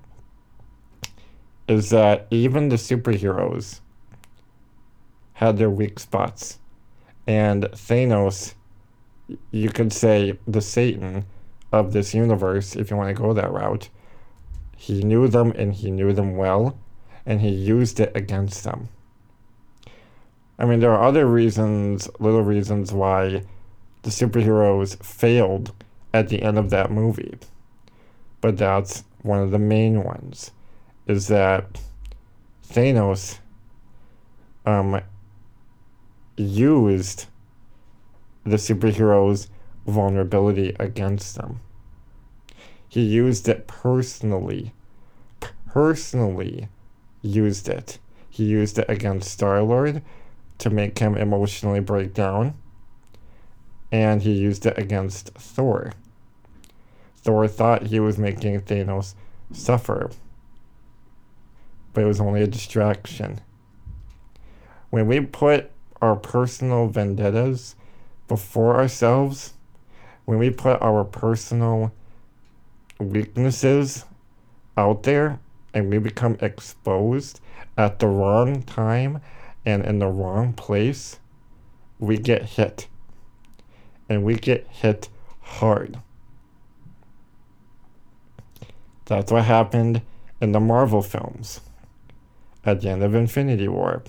Is 1.68 1.90
that 1.90 2.28
even 2.32 2.70
the 2.70 2.78
superheroes 2.78 3.82
had 5.40 5.58
their 5.58 5.70
weak 5.70 6.00
spots. 6.00 6.60
And 7.26 7.64
Thanos, 7.64 8.56
you 9.52 9.70
could 9.70 9.94
say 9.94 10.38
the 10.46 10.60
Satan 10.62 11.26
of 11.72 11.94
this 11.94 12.14
universe, 12.14 12.76
if 12.76 12.90
you 12.90 12.98
want 12.98 13.16
to 13.16 13.22
go 13.22 13.34
that 13.34 13.52
route, 13.52 13.90
he 14.76 15.04
knew 15.04 15.28
them 15.28 15.52
and 15.56 15.74
he 15.74 15.92
knew 15.92 16.14
them 16.14 16.38
well, 16.38 16.78
and 17.26 17.42
he 17.42 17.50
used 17.50 18.00
it 18.00 18.12
against 18.16 18.64
them. 18.64 18.90
I 20.58 20.66
mean, 20.66 20.80
there 20.80 20.92
are 20.92 21.08
other 21.08 21.26
reasons, 21.26 22.10
little 22.20 22.44
reasons 22.44 22.92
why 22.92 23.44
the 24.02 24.10
superheroes 24.10 25.02
failed 25.04 25.74
at 26.14 26.30
the 26.30 26.42
end 26.42 26.58
of 26.58 26.70
that 26.70 26.92
movie. 26.92 27.38
But 28.42 28.58
that's 28.58 29.04
one 29.22 29.42
of 29.42 29.52
the 29.52 29.60
main 29.60 30.04
ones 30.04 30.52
is 31.08 31.28
that 31.28 31.82
Thanos 32.68 33.40
um, 34.66 35.02
used 36.38 37.26
the 38.46 38.58
superhero's 38.58 39.50
vulnerability 39.89 40.75
against 40.80 41.36
them. 41.36 41.60
He 42.88 43.02
used 43.02 43.47
it 43.47 43.67
personally. 43.67 44.73
Personally 45.67 46.67
used 47.21 47.69
it. 47.69 47.99
He 48.30 48.45
used 48.45 48.80
it 48.80 48.89
against 48.89 49.32
Star 49.32 49.62
Lord 49.62 50.02
to 50.60 50.69
make 50.69 50.99
him 50.99 51.15
emotionally 51.15 51.80
break 51.80 52.13
down. 52.13 52.56
And 53.91 54.21
he 54.21 54.32
used 54.32 54.65
it 54.65 54.78
against 54.78 55.30
Thor. 55.30 55.93
Thor 57.17 57.47
thought 57.47 57.88
he 57.88 57.99
was 57.99 58.17
making 58.17 58.62
Thanos 58.62 59.13
suffer, 59.52 60.12
but 61.93 62.04
it 62.04 62.08
was 62.08 62.21
only 62.21 62.41
a 62.41 62.47
distraction. 62.47 63.41
When 64.89 65.08
we 65.08 65.19
put 65.21 65.71
our 66.02 66.15
personal 66.15 66.88
vendettas 66.88 67.75
before 68.28 68.75
ourselves, 68.75 69.54
when 70.30 70.38
we 70.38 70.52
put 70.52 70.80
our 70.80 71.04
personal 71.04 71.92
weaknesses 73.00 74.06
out 74.78 75.02
there 75.02 75.39
and 75.74 75.89
we 75.89 75.98
become 75.98 76.38
exposed 76.39 77.42
at 77.76 77.98
the 77.98 78.06
wrong 78.06 78.62
time 78.62 79.20
and 79.65 79.84
in 79.84 79.98
the 79.98 80.06
wrong 80.06 80.54
place, 80.54 81.20
we 81.98 82.15
get 82.15 82.44
hit. 82.44 82.88
And 84.08 84.24
we 84.24 84.36
get 84.36 84.68
hit 84.68 85.10
hard. 85.42 86.00
That's 89.06 89.32
what 89.32 89.46
happened 89.46 90.04
in 90.39 90.52
the 90.52 90.60
Marvel 90.60 91.02
films 91.02 91.60
at 92.63 92.82
the 92.82 92.89
end 92.89 93.02
of 93.02 93.15
Infinity 93.15 93.68
War. 93.68 94.04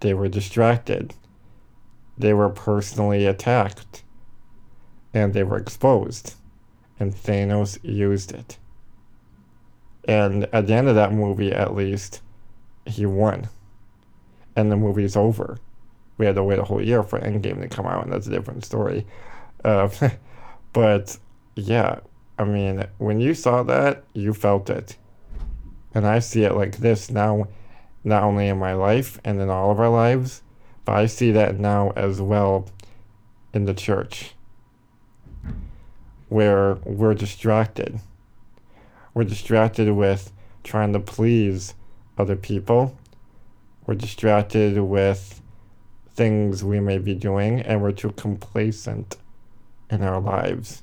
They 0.00 0.14
were 0.14 0.28
distracted. 0.28 1.12
They 2.16 2.32
were 2.32 2.48
personally 2.48 3.26
attacked. 3.26 4.02
And 5.14 5.32
they 5.32 5.44
were 5.44 5.56
exposed. 5.56 6.34
And 7.00 7.14
Thanos 7.14 7.78
used 7.82 8.32
it. 8.32 8.58
And 10.06 10.44
at 10.52 10.66
the 10.66 10.74
end 10.74 10.88
of 10.88 10.96
that 10.96 11.12
movie, 11.12 11.52
at 11.52 11.74
least, 11.74 12.20
he 12.84 13.06
won. 13.06 13.48
and 14.56 14.70
the 14.70 14.76
movie's 14.76 15.16
over. 15.16 15.58
We 16.18 16.26
had 16.26 16.36
to 16.36 16.44
wait 16.44 16.58
a 16.58 16.64
whole 16.64 16.82
year 16.82 17.02
for 17.02 17.18
Endgame 17.18 17.60
to 17.60 17.68
come 17.68 17.86
out, 17.86 18.04
and 18.04 18.12
that's 18.12 18.26
a 18.26 18.30
different 18.30 18.64
story. 18.64 19.06
Uh, 19.64 19.88
but 20.72 21.18
yeah, 21.56 22.00
I 22.38 22.44
mean, 22.44 22.86
when 22.98 23.20
you 23.20 23.34
saw 23.34 23.62
that, 23.64 24.04
you 24.12 24.32
felt 24.32 24.70
it. 24.70 24.96
And 25.94 26.06
I 26.06 26.18
see 26.18 26.44
it 26.44 26.54
like 26.54 26.78
this 26.78 27.10
now, 27.10 27.48
not 28.02 28.22
only 28.22 28.48
in 28.48 28.58
my 28.58 28.74
life 28.74 29.20
and 29.24 29.40
in 29.40 29.48
all 29.48 29.70
of 29.70 29.80
our 29.80 29.88
lives, 29.88 30.42
but 30.84 30.96
I 30.96 31.06
see 31.06 31.30
that 31.32 31.58
now 31.58 31.90
as 31.96 32.20
well 32.20 32.68
in 33.52 33.64
the 33.64 33.74
church, 33.74 34.34
where 36.34 36.74
we're 36.84 37.14
distracted. 37.14 38.00
We're 39.14 39.22
distracted 39.22 39.92
with 39.92 40.32
trying 40.64 40.92
to 40.92 40.98
please 40.98 41.74
other 42.18 42.34
people. 42.34 42.98
We're 43.86 43.94
distracted 43.94 44.76
with 44.76 45.40
things 46.10 46.64
we 46.64 46.80
may 46.80 46.98
be 46.98 47.14
doing, 47.14 47.60
and 47.60 47.80
we're 47.80 47.92
too 47.92 48.10
complacent 48.10 49.16
in 49.88 50.02
our 50.02 50.20
lives 50.20 50.82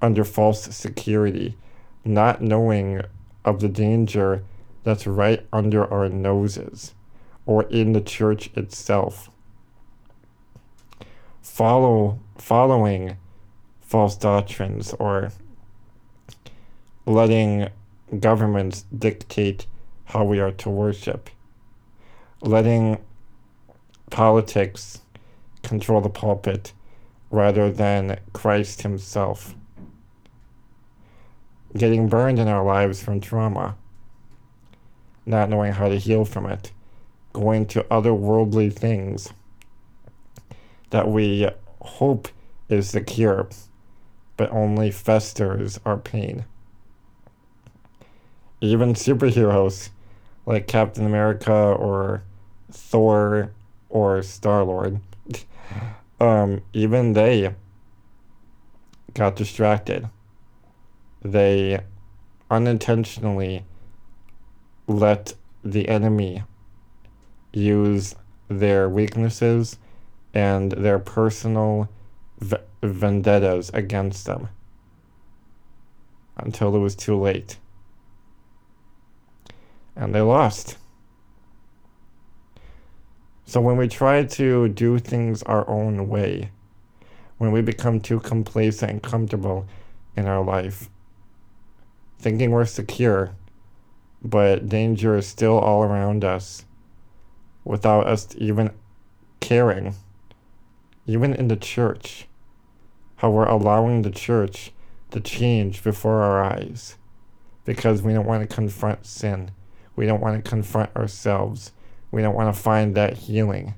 under 0.00 0.24
false 0.24 0.62
security, 0.74 1.58
not 2.02 2.40
knowing 2.40 3.02
of 3.44 3.60
the 3.60 3.68
danger 3.68 4.42
that's 4.82 5.06
right 5.06 5.46
under 5.52 5.84
our 5.92 6.08
noses 6.08 6.94
or 7.44 7.64
in 7.64 7.92
the 7.92 8.00
church 8.00 8.48
itself. 8.56 9.28
Follow 11.42 12.18
following 12.38 13.18
false 13.90 14.14
doctrines 14.14 14.94
or 15.00 15.32
letting 17.06 17.68
governments 18.20 18.84
dictate 18.96 19.66
how 20.04 20.22
we 20.22 20.38
are 20.38 20.52
to 20.52 20.70
worship. 20.70 21.28
Letting 22.40 22.98
politics 24.08 25.00
control 25.64 26.00
the 26.00 26.08
pulpit 26.08 26.72
rather 27.32 27.68
than 27.72 28.20
Christ 28.32 28.82
himself. 28.82 29.56
Getting 31.76 32.08
burned 32.08 32.38
in 32.38 32.46
our 32.46 32.64
lives 32.64 33.02
from 33.02 33.20
trauma, 33.20 33.76
not 35.26 35.50
knowing 35.50 35.72
how 35.72 35.88
to 35.88 35.96
heal 35.96 36.24
from 36.24 36.46
it, 36.46 36.70
going 37.32 37.66
to 37.66 37.84
other 37.92 38.14
worldly 38.14 38.70
things 38.70 39.32
that 40.90 41.08
we 41.08 41.50
hope 41.80 42.28
is 42.68 42.92
the 42.92 43.00
cure, 43.00 43.48
but 44.40 44.50
only 44.52 44.90
festers 44.90 45.78
our 45.84 45.98
pain. 45.98 46.46
Even 48.62 48.94
superheroes 48.94 49.90
like 50.46 50.66
Captain 50.66 51.04
America 51.04 51.52
or 51.52 52.22
Thor 52.72 53.52
or 53.90 54.22
Star 54.22 54.64
Lord, 54.64 55.02
um, 56.22 56.62
even 56.72 57.12
they 57.12 57.54
got 59.12 59.36
distracted 59.36 60.08
they 61.22 61.78
unintentionally 62.50 63.66
let 64.86 65.34
the 65.62 65.86
enemy 65.86 66.44
use 67.52 68.14
their 68.48 68.88
weaknesses 68.88 69.76
and 70.32 70.72
their 70.72 70.98
personal 70.98 71.90
vendettas 72.82 73.70
against 73.74 74.26
them 74.26 74.48
until 76.36 76.74
it 76.74 76.78
was 76.78 76.94
too 76.94 77.18
late. 77.18 77.58
And 79.94 80.14
they 80.14 80.20
lost. 80.20 80.78
So 83.44 83.60
when 83.60 83.76
we 83.76 83.88
try 83.88 84.24
to 84.24 84.68
do 84.68 84.98
things 84.98 85.42
our 85.42 85.68
own 85.68 86.08
way, 86.08 86.50
when 87.38 87.52
we 87.52 87.62
become 87.62 88.00
too 88.00 88.20
complacent 88.20 88.90
and 88.90 89.02
comfortable 89.02 89.66
in 90.16 90.26
our 90.26 90.44
life, 90.44 90.88
thinking 92.18 92.50
we're 92.50 92.64
secure, 92.64 93.34
but 94.22 94.68
danger 94.68 95.16
is 95.16 95.26
still 95.26 95.58
all 95.58 95.82
around 95.82 96.24
us 96.24 96.64
without 97.64 98.06
us 98.06 98.28
even 98.38 98.70
caring. 99.40 99.94
Even 101.06 101.34
in 101.34 101.48
the 101.48 101.56
church, 101.56 102.28
how 103.20 103.28
we're 103.28 103.44
allowing 103.44 104.00
the 104.00 104.10
church 104.10 104.72
to 105.10 105.20
change 105.20 105.84
before 105.84 106.22
our 106.22 106.42
eyes 106.42 106.96
because 107.66 108.00
we 108.00 108.14
don't 108.14 108.26
want 108.26 108.40
to 108.40 108.54
confront 108.54 109.04
sin. 109.04 109.50
We 109.94 110.06
don't 110.06 110.22
want 110.22 110.42
to 110.42 110.50
confront 110.50 110.96
ourselves. 110.96 111.72
We 112.10 112.22
don't 112.22 112.34
want 112.34 112.54
to 112.54 112.58
find 112.58 112.94
that 112.94 113.18
healing. 113.18 113.74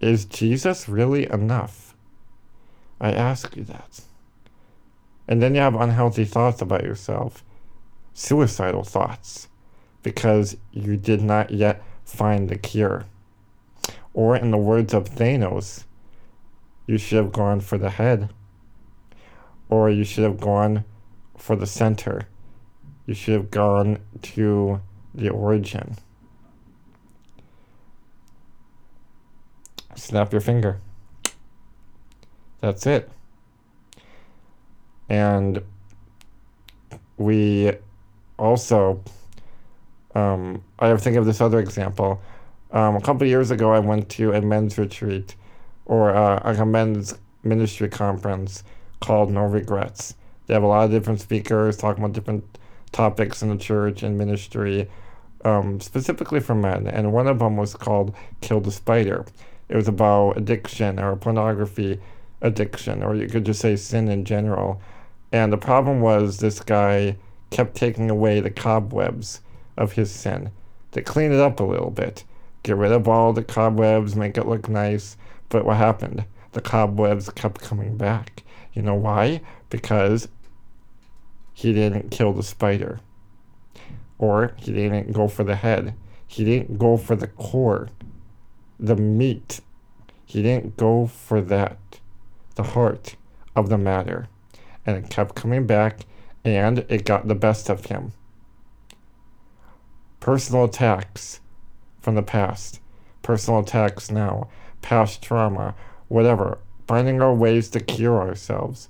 Is 0.00 0.24
Jesus 0.24 0.88
really 0.88 1.28
enough? 1.28 1.96
I 3.00 3.10
ask 3.10 3.56
you 3.56 3.64
that. 3.64 4.02
And 5.26 5.42
then 5.42 5.56
you 5.56 5.60
have 5.60 5.74
unhealthy 5.74 6.24
thoughts 6.24 6.62
about 6.62 6.84
yourself, 6.84 7.42
suicidal 8.14 8.84
thoughts, 8.84 9.48
because 10.04 10.56
you 10.70 10.96
did 10.96 11.20
not 11.20 11.50
yet 11.50 11.82
find 12.04 12.48
the 12.48 12.58
cure. 12.58 13.06
Or, 14.14 14.36
in 14.36 14.52
the 14.52 14.58
words 14.58 14.94
of 14.94 15.10
Thanos, 15.10 15.84
you 16.86 16.98
should 16.98 17.16
have 17.16 17.32
gone 17.32 17.60
for 17.60 17.78
the 17.78 17.90
head. 17.90 18.30
Or 19.68 19.88
you 19.88 20.04
should 20.04 20.24
have 20.24 20.40
gone 20.40 20.84
for 21.36 21.56
the 21.56 21.66
center. 21.66 22.28
You 23.06 23.14
should 23.14 23.34
have 23.34 23.50
gone 23.50 23.98
to 24.22 24.80
the 25.14 25.30
origin. 25.30 25.96
Snap 29.94 30.32
your 30.32 30.40
finger. 30.40 30.80
That's 32.60 32.86
it. 32.86 33.10
And 35.08 35.62
we 37.16 37.72
also, 38.38 39.02
um, 40.14 40.62
I 40.78 40.96
think 40.96 41.16
of 41.16 41.26
this 41.26 41.40
other 41.40 41.58
example. 41.58 42.20
Um, 42.70 42.96
a 42.96 43.00
couple 43.00 43.26
years 43.26 43.50
ago, 43.50 43.72
I 43.72 43.78
went 43.78 44.08
to 44.10 44.32
a 44.32 44.40
men's 44.40 44.78
retreat 44.78 45.34
or 45.86 46.14
uh, 46.14 46.40
a 46.44 46.66
men's 46.66 47.18
ministry 47.42 47.88
conference 47.88 48.64
called 49.00 49.30
No 49.30 49.44
Regrets. 49.44 50.14
They 50.46 50.54
have 50.54 50.62
a 50.62 50.66
lot 50.66 50.84
of 50.84 50.90
different 50.90 51.20
speakers 51.20 51.76
talking 51.76 52.02
about 52.02 52.14
different 52.14 52.58
topics 52.92 53.42
in 53.42 53.48
the 53.48 53.56
church 53.56 54.02
and 54.02 54.18
ministry, 54.18 54.88
um, 55.44 55.80
specifically 55.80 56.40
for 56.40 56.54
men. 56.54 56.86
And 56.86 57.12
one 57.12 57.26
of 57.26 57.38
them 57.38 57.56
was 57.56 57.74
called 57.74 58.14
Kill 58.40 58.60
the 58.60 58.72
Spider. 58.72 59.24
It 59.68 59.76
was 59.76 59.88
about 59.88 60.36
addiction 60.36 60.98
or 60.98 61.16
pornography 61.16 62.00
addiction, 62.42 63.02
or 63.02 63.14
you 63.14 63.28
could 63.28 63.46
just 63.46 63.60
say 63.60 63.76
sin 63.76 64.08
in 64.08 64.24
general. 64.24 64.80
And 65.32 65.52
the 65.52 65.58
problem 65.58 66.00
was 66.00 66.38
this 66.38 66.60
guy 66.60 67.16
kept 67.50 67.74
taking 67.74 68.10
away 68.10 68.40
the 68.40 68.50
cobwebs 68.50 69.40
of 69.76 69.92
his 69.92 70.10
sin 70.10 70.50
to 70.92 71.02
clean 71.02 71.32
it 71.32 71.40
up 71.40 71.60
a 71.60 71.64
little 71.64 71.90
bit, 71.90 72.24
get 72.62 72.76
rid 72.76 72.92
of 72.92 73.08
all 73.08 73.32
the 73.32 73.42
cobwebs, 73.42 74.14
make 74.14 74.36
it 74.36 74.46
look 74.46 74.68
nice. 74.68 75.16
But 75.52 75.66
what 75.66 75.76
happened? 75.76 76.24
The 76.52 76.62
cobwebs 76.62 77.28
kept 77.28 77.60
coming 77.60 77.98
back. 77.98 78.42
You 78.72 78.80
know 78.80 78.94
why? 78.94 79.42
Because 79.68 80.28
he 81.52 81.74
didn't 81.74 82.10
kill 82.10 82.32
the 82.32 82.42
spider. 82.42 83.00
Or 84.16 84.54
he 84.56 84.72
didn't 84.72 85.12
go 85.12 85.28
for 85.28 85.44
the 85.44 85.56
head. 85.56 85.94
He 86.26 86.42
didn't 86.42 86.78
go 86.78 86.96
for 86.96 87.14
the 87.16 87.26
core, 87.26 87.90
the 88.80 88.96
meat. 88.96 89.60
He 90.24 90.40
didn't 90.40 90.78
go 90.78 91.06
for 91.06 91.42
that 91.42 91.76
the 92.54 92.62
heart 92.62 93.16
of 93.54 93.68
the 93.68 93.76
matter, 93.76 94.28
and 94.86 94.96
it 94.96 95.10
kept 95.10 95.34
coming 95.34 95.66
back, 95.66 96.06
and 96.46 96.86
it 96.88 97.04
got 97.04 97.28
the 97.28 97.34
best 97.34 97.68
of 97.68 97.86
him. 97.86 98.12
Personal 100.18 100.64
attacks 100.64 101.40
from 102.00 102.14
the 102.14 102.22
past, 102.22 102.80
personal 103.20 103.60
attacks 103.60 104.10
now, 104.10 104.48
past 104.82 105.22
trauma, 105.22 105.74
whatever, 106.08 106.58
finding 106.86 107.22
our 107.22 107.34
ways 107.34 107.70
to 107.70 107.80
cure 107.80 108.20
ourselves, 108.20 108.88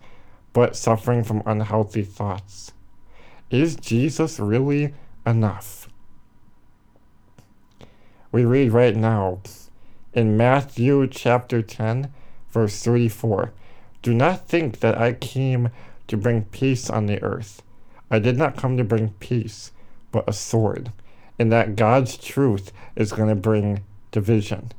but 0.53 0.77
suffering 0.77 1.23
from 1.23 1.43
unhealthy 1.47 2.03
thoughts. 2.03 2.73
Is 3.51 3.77
Jesus 3.77 4.41
really 4.41 4.95
enough? 5.27 5.89
We 8.33 8.45
read 8.45 8.73
right 8.73 8.97
now 8.97 9.41
in 10.15 10.37
Matthew 10.37 11.07
chapter 11.07 11.63
10, 11.63 12.13
Verse 12.53 12.83
34 12.83 13.51
Do 14.03 14.13
not 14.13 14.47
think 14.47 14.81
that 14.81 14.99
I 14.99 15.15
came 15.15 15.71
to 16.07 16.17
bring 16.17 16.45
peace 16.45 16.91
on 16.91 17.07
the 17.07 17.21
earth. 17.23 17.63
I 18.11 18.19
did 18.19 18.37
not 18.37 18.59
come 18.59 18.77
to 18.77 18.85
bring 18.85 19.15
peace, 19.21 19.73
but 20.13 20.29
a 20.29 20.35
sword. 20.35 20.93
And 21.39 21.51
that 21.51 21.77
God's 21.77 22.19
truth 22.19 22.71
is 22.95 23.13
going 23.13 23.31
to 23.31 23.35
bring 23.35 23.81
division. 24.11 24.73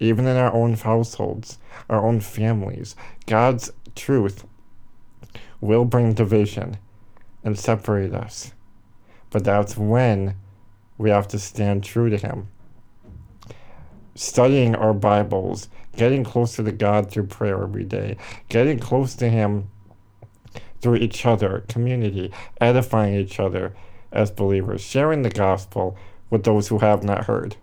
Even 0.00 0.26
in 0.26 0.36
our 0.36 0.52
own 0.52 0.74
households, 0.74 1.58
our 1.88 2.04
own 2.04 2.20
families, 2.20 2.94
God's 3.26 3.72
truth 3.94 4.44
will 5.60 5.84
bring 5.84 6.12
division 6.12 6.76
and 7.42 7.58
separate 7.58 8.14
us. 8.14 8.52
But 9.30 9.44
that's 9.44 9.76
when 9.76 10.36
we 10.96 11.10
have 11.10 11.28
to 11.28 11.38
stand 11.38 11.84
true 11.84 12.10
to 12.10 12.16
Him. 12.16 12.48
Studying 14.14 14.74
our 14.74 14.94
Bibles, 14.94 15.68
getting 15.96 16.24
closer 16.24 16.62
to 16.64 16.72
God 16.72 17.10
through 17.10 17.26
prayer 17.26 17.62
every 17.62 17.84
day, 17.84 18.16
getting 18.48 18.78
close 18.78 19.14
to 19.16 19.28
Him 19.28 19.68
through 20.80 20.96
each 20.96 21.26
other, 21.26 21.64
community, 21.68 22.32
edifying 22.60 23.14
each 23.14 23.40
other 23.40 23.74
as 24.12 24.30
believers, 24.30 24.80
sharing 24.80 25.22
the 25.22 25.30
gospel 25.30 25.96
with 26.30 26.44
those 26.44 26.68
who 26.68 26.78
have 26.78 27.02
not 27.02 27.24
heard. 27.24 27.56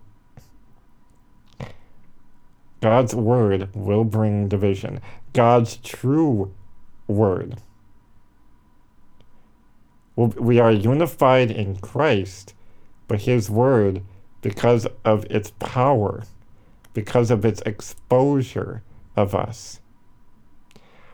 God's 2.80 3.14
word 3.14 3.70
will 3.74 4.04
bring 4.04 4.48
division. 4.48 5.00
God's 5.32 5.76
true 5.78 6.54
word. 7.06 7.60
We 10.14 10.58
are 10.58 10.72
unified 10.72 11.50
in 11.50 11.76
Christ, 11.76 12.54
but 13.08 13.22
His 13.22 13.50
word, 13.50 14.02
because 14.40 14.86
of 15.04 15.24
its 15.26 15.50
power, 15.58 16.24
because 16.94 17.30
of 17.30 17.44
its 17.44 17.60
exposure 17.62 18.82
of 19.14 19.34
us, 19.34 19.80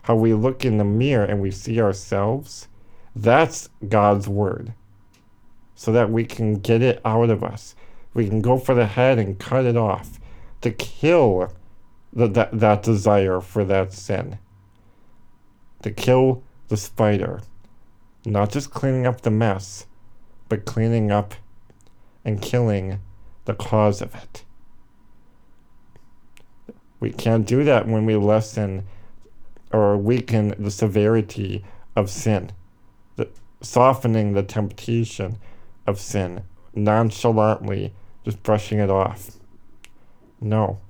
how 0.02 0.16
we 0.16 0.34
look 0.34 0.64
in 0.64 0.78
the 0.78 0.84
mirror 0.84 1.24
and 1.24 1.40
we 1.40 1.50
see 1.50 1.80
ourselves, 1.80 2.68
that's 3.14 3.68
God's 3.88 4.28
word. 4.28 4.74
So 5.74 5.90
that 5.92 6.10
we 6.10 6.24
can 6.24 6.56
get 6.56 6.80
it 6.80 7.00
out 7.04 7.30
of 7.30 7.42
us. 7.42 7.74
We 8.14 8.28
can 8.28 8.40
go 8.40 8.56
for 8.56 8.74
the 8.74 8.86
head 8.86 9.18
and 9.18 9.38
cut 9.38 9.64
it 9.64 9.76
off 9.76 10.20
to 10.62 10.70
kill 10.70 11.52
the, 12.12 12.28
that, 12.28 12.58
that 12.58 12.82
desire 12.82 13.40
for 13.40 13.64
that 13.64 13.92
sin. 13.92 14.38
To 15.82 15.90
kill 15.90 16.42
the 16.68 16.76
spider. 16.76 17.42
Not 18.24 18.50
just 18.50 18.70
cleaning 18.70 19.06
up 19.06 19.22
the 19.22 19.30
mess, 19.30 19.86
but 20.48 20.64
cleaning 20.64 21.10
up 21.10 21.34
and 22.24 22.40
killing 22.40 23.00
the 23.44 23.54
cause 23.54 24.00
of 24.00 24.14
it. 24.14 24.44
We 27.00 27.10
can't 27.10 27.46
do 27.46 27.64
that 27.64 27.88
when 27.88 28.06
we 28.06 28.14
lessen 28.14 28.86
or 29.72 29.96
weaken 29.96 30.54
the 30.58 30.70
severity 30.70 31.64
of 31.96 32.10
sin, 32.10 32.52
the, 33.16 33.28
softening 33.60 34.34
the 34.34 34.42
temptation 34.44 35.38
of 35.86 35.98
sin, 35.98 36.44
nonchalantly 36.74 37.92
just 38.24 38.42
brushing 38.44 38.78
it 38.78 38.90
off. 38.90 39.30
No. 40.42 40.80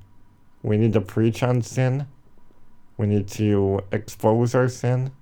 We 0.63 0.79
need 0.79 0.95
to 0.95 1.01
preach 1.01 1.43
on 1.43 1.63
sin. 1.63 2.07
We 2.97 3.07
need 3.07 3.29
to 3.29 3.83
expose 3.93 4.55
our 4.55 4.69
sin. 4.69 5.13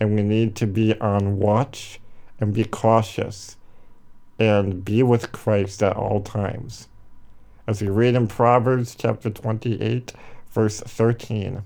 And 0.00 0.14
we 0.14 0.22
need 0.22 0.56
to 0.56 0.66
be 0.66 0.98
on 1.00 1.38
watch 1.38 2.00
and 2.40 2.52
be 2.52 2.64
cautious 2.64 3.56
and 4.38 4.84
be 4.84 5.02
with 5.02 5.32
Christ 5.32 5.82
at 5.82 5.96
all 5.96 6.20
times. 6.20 6.88
As 7.66 7.82
we 7.82 7.88
read 7.88 8.14
in 8.14 8.28
Proverbs 8.28 8.94
chapter 8.94 9.30
28, 9.30 10.12
verse 10.50 10.80
13. 10.80 11.62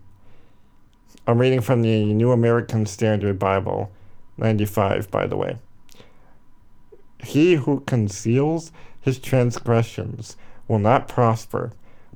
I'm 1.26 1.38
reading 1.38 1.60
from 1.60 1.82
the 1.82 2.12
New 2.12 2.32
American 2.32 2.86
Standard 2.86 3.38
Bible, 3.38 3.92
95, 4.38 5.10
by 5.10 5.26
the 5.26 5.36
way. 5.36 5.58
He 7.22 7.54
who 7.54 7.80
conceals 7.80 8.72
his 9.00 9.18
transgressions 9.18 10.36
will 10.68 10.78
not 10.78 11.08
prosper, 11.08 11.72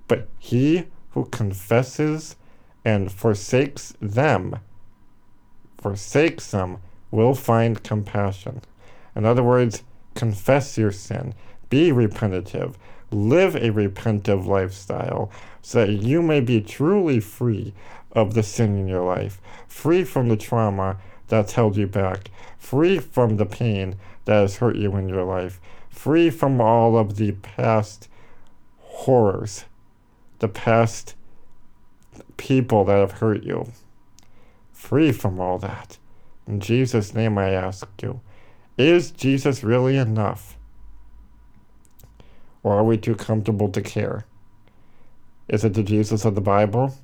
but 0.09 0.29
he 0.39 0.87
who 1.11 1.25
confesses 1.27 2.37
and 2.85 3.11
forsakes 3.11 3.95
them, 4.01 4.57
forsakes 5.79 6.51
them, 6.51 6.79
will 7.11 7.35
find 7.35 7.83
compassion. 7.83 8.61
In 9.15 9.25
other 9.25 9.43
words, 9.43 9.83
confess 10.15 10.77
your 10.79 10.93
sin, 10.93 11.35
be 11.69 11.91
repentative, 11.91 12.77
live 13.11 13.55
a 13.57 13.71
repentive 13.71 14.47
lifestyle, 14.47 15.31
so 15.63 15.87
that 15.87 15.93
you 15.93 16.23
may 16.23 16.41
be 16.41 16.61
truly 16.61 17.21
free 17.21 17.73
of 18.13 18.35
the 18.35 18.43
sin 18.43 18.79
in 18.79 18.89
your 18.89 19.05
life, 19.05 19.41
free 19.69 20.05
from 20.05 20.29
the 20.29 20.37
trauma 20.37 20.99
that's 21.29 21.53
held 21.53 21.77
you 21.77 21.87
back, 21.87 22.31
free 22.59 22.99
from 22.99 23.37
the 23.37 23.47
pain 23.47 23.97
that 24.25 24.35
has 24.41 24.57
hurt 24.57 24.77
you 24.77 24.95
in 24.97 25.09
your 25.09 25.25
life, 25.25 25.61
free 25.89 26.31
from 26.31 26.61
all 26.61 26.97
of 26.97 27.17
the 27.17 27.33
past 27.33 28.09
horrors 28.97 29.67
the 30.39 30.49
past 30.49 31.15
people 32.39 32.85
that 32.87 32.97
have 32.97 33.13
hurt 33.13 33.43
you. 33.43 33.71
Free 34.73 35.13
from 35.13 35.39
all 35.39 35.59
that. 35.59 35.99
In 36.47 36.61
Jesus' 36.61 37.15
name, 37.15 37.37
I 37.37 37.51
ask 37.51 37.87
you 38.03 38.21
is 38.79 39.11
Jesus 39.11 39.63
really 39.63 39.97
enough? 39.97 40.57
Or 42.63 42.75
are 42.75 42.85
we 42.85 42.97
too 42.97 43.15
comfortable 43.15 43.69
to 43.71 43.81
care? 43.81 44.27
Is 45.49 45.65
it 45.65 45.75
the 45.75 45.83
Jesus 45.83 46.25
of 46.25 46.35
the 46.35 46.41
Bible? 46.41 46.99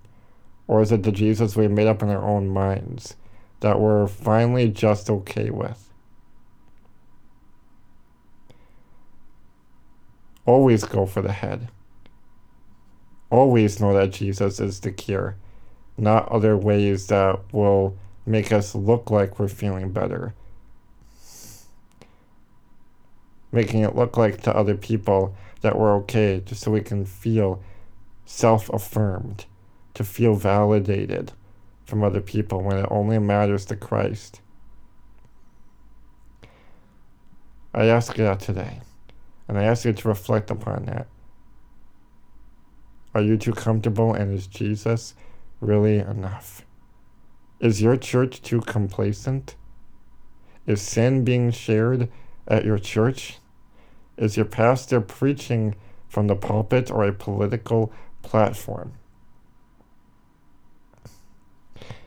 Or 0.66 0.82
is 0.82 0.93
it 0.93 1.03
the 1.03 1.12
Jesus 1.12 1.57
we 1.57 1.68
made 1.68 1.86
up 1.86 2.03
in 2.03 2.09
our 2.09 2.24
own 2.24 2.49
minds 2.49 3.16
that 3.61 3.80
we're 3.80 4.07
finally 4.07 4.68
just 4.68 5.09
okay 5.09 5.51
with? 5.51 5.88
Always 10.45 10.84
go 10.84 11.07
for 11.07 11.22
the 11.22 11.32
head 11.32 11.68
always 13.33 13.80
know 13.80 13.95
that 13.95 14.12
Jesus 14.12 14.61
is 14.61 14.80
the 14.80 14.93
cure, 14.93 15.37
not 15.97 16.28
other 16.28 16.57
ways 16.57 17.07
that 17.07 17.41
will 17.53 17.97
make 18.26 18.53
us 18.53 18.74
look 18.74 19.11
like 19.11 19.39
we're 19.39 19.49
feeling 19.49 19.91
better. 19.91 20.35
Making 23.51 23.80
it 23.80 23.97
look 23.97 24.16
like 24.16 24.43
to 24.43 24.55
other 24.55 24.76
people 24.76 25.35
that 25.62 25.78
we're 25.78 25.97
okay, 25.97 26.43
just 26.45 26.61
so 26.61 26.70
we 26.70 26.83
can 26.83 27.07
feel 27.07 27.62
self 28.26 28.68
affirmed, 28.68 29.47
to 29.95 30.05
feel 30.05 30.35
validated 30.35 31.33
from 31.87 32.05
other 32.05 32.20
people 32.20 32.62
when 32.62 32.78
it 32.78 32.89
only 32.91 33.18
matters 33.18 33.64
to 33.66 33.76
Christ. 33.76 34.41
I 37.74 37.87
ask 37.87 38.18
you 38.18 38.24
that 38.24 38.41
today, 38.41 38.80
and 39.49 39.59
I 39.59 39.64
ask 39.64 39.87
you 39.87 39.93
to 39.95 40.09
reflect 40.09 40.51
upon 40.51 40.85
that. 40.87 41.07
Are 43.15 43.23
you 43.23 43.37
too 43.37 43.53
comfortable 43.53 44.15
and 44.15 44.33
is 44.33 44.47
Jesus 44.47 45.15
really 45.61 45.99
enough? 45.99 46.65
Is 47.61 47.83
your 47.83 47.97
church 47.97 48.43
too 48.43 48.61
complacent? 48.61 49.55
Is 50.67 50.81
sin 50.81 51.25
being 51.25 51.51
shared 51.51 52.09
at 52.49 52.65
your 52.65 52.79
church? 52.79 53.39
Is 54.17 54.37
your 54.37 54.47
pastor 54.47 55.01
preaching 55.01 55.75
from 56.09 56.27
the 56.27 56.37
pulpit 56.37 56.91
or 56.91 57.05
a 57.05 57.13
political 57.13 57.93
platform? 58.23 58.95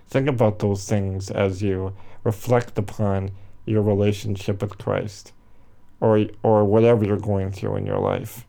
Think 0.07 0.27
about 0.27 0.59
those 0.59 0.87
things 0.87 1.29
as 1.29 1.61
you 1.61 1.95
reflect 2.23 2.77
upon 2.77 3.31
your 3.65 3.81
relationship 3.81 4.61
with 4.61 4.77
Christ 4.77 5.33
or, 5.99 6.25
or 6.43 6.63
whatever 6.65 7.05
you're 7.05 7.17
going 7.17 7.51
through 7.51 7.75
in 7.77 7.85
your 7.85 7.99
life. 7.99 8.45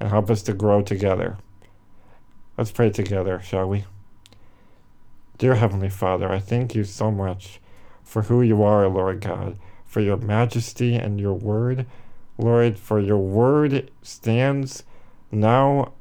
And 0.00 0.08
help 0.08 0.30
us 0.30 0.42
to 0.42 0.54
grow 0.54 0.82
together. 0.82 1.36
Let's 2.56 2.72
pray 2.72 2.90
together, 2.90 3.40
shall 3.40 3.68
we? 3.68 3.84
Dear 5.38 5.54
Heavenly 5.54 5.88
Father, 5.88 6.30
I 6.30 6.38
thank 6.38 6.74
you 6.74 6.84
so 6.84 7.10
much 7.10 7.60
for 8.02 8.22
who 8.22 8.42
you 8.42 8.62
are, 8.62 8.88
Lord 8.88 9.20
God, 9.20 9.56
for 9.86 10.00
your 10.00 10.16
majesty 10.16 10.94
and 10.94 11.20
your 11.20 11.34
word. 11.34 11.86
Lord, 12.36 12.78
for 12.78 12.98
your 12.98 13.18
word 13.18 13.90
stands 14.02 14.82
now, 15.30 15.92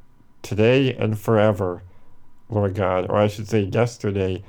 today, 0.41 0.93
and 0.93 1.19
forever, 1.19 1.83
Lord 2.49 2.75
God, 2.75 3.05
or 3.09 3.17
I 3.17 3.27
should 3.27 3.47
say 3.47 3.61
yesterday, 3.61 4.43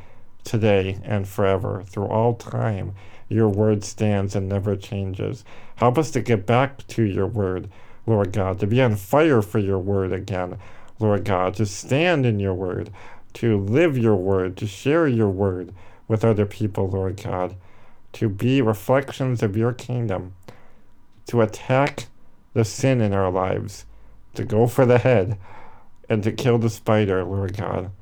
today, 0.44 0.98
and 1.04 1.28
forever, 1.28 1.82
through 1.86 2.06
all 2.06 2.34
time. 2.34 2.94
Your 3.28 3.48
word 3.48 3.84
stands 3.84 4.34
and 4.34 4.48
never 4.48 4.74
changes. 4.74 5.44
Help 5.76 5.98
us 5.98 6.10
to 6.12 6.20
get 6.20 6.46
back 6.46 6.86
to 6.88 7.02
your 7.02 7.26
word. 7.26 7.70
Lord 8.06 8.32
God, 8.32 8.58
to 8.60 8.66
be 8.66 8.80
on 8.82 8.96
fire 8.96 9.42
for 9.42 9.58
your 9.58 9.78
word 9.78 10.12
again, 10.12 10.58
Lord 10.98 11.24
God, 11.24 11.54
to 11.54 11.66
stand 11.66 12.26
in 12.26 12.40
your 12.40 12.54
word, 12.54 12.90
to 13.34 13.58
live 13.58 13.96
your 13.96 14.16
word, 14.16 14.56
to 14.58 14.66
share 14.66 15.06
your 15.06 15.30
word 15.30 15.72
with 16.08 16.24
other 16.24 16.46
people, 16.46 16.88
Lord 16.88 17.22
God, 17.22 17.56
to 18.14 18.28
be 18.28 18.60
reflections 18.60 19.42
of 19.42 19.56
your 19.56 19.72
kingdom, 19.72 20.34
to 21.26 21.40
attack 21.40 22.06
the 22.52 22.64
sin 22.64 23.00
in 23.00 23.12
our 23.12 23.30
lives, 23.30 23.86
to 24.34 24.44
go 24.44 24.66
for 24.66 24.84
the 24.84 24.98
head, 24.98 25.38
and 26.08 26.22
to 26.24 26.32
kill 26.32 26.58
the 26.58 26.70
spider, 26.70 27.22
Lord 27.24 27.56
God, 27.56 27.92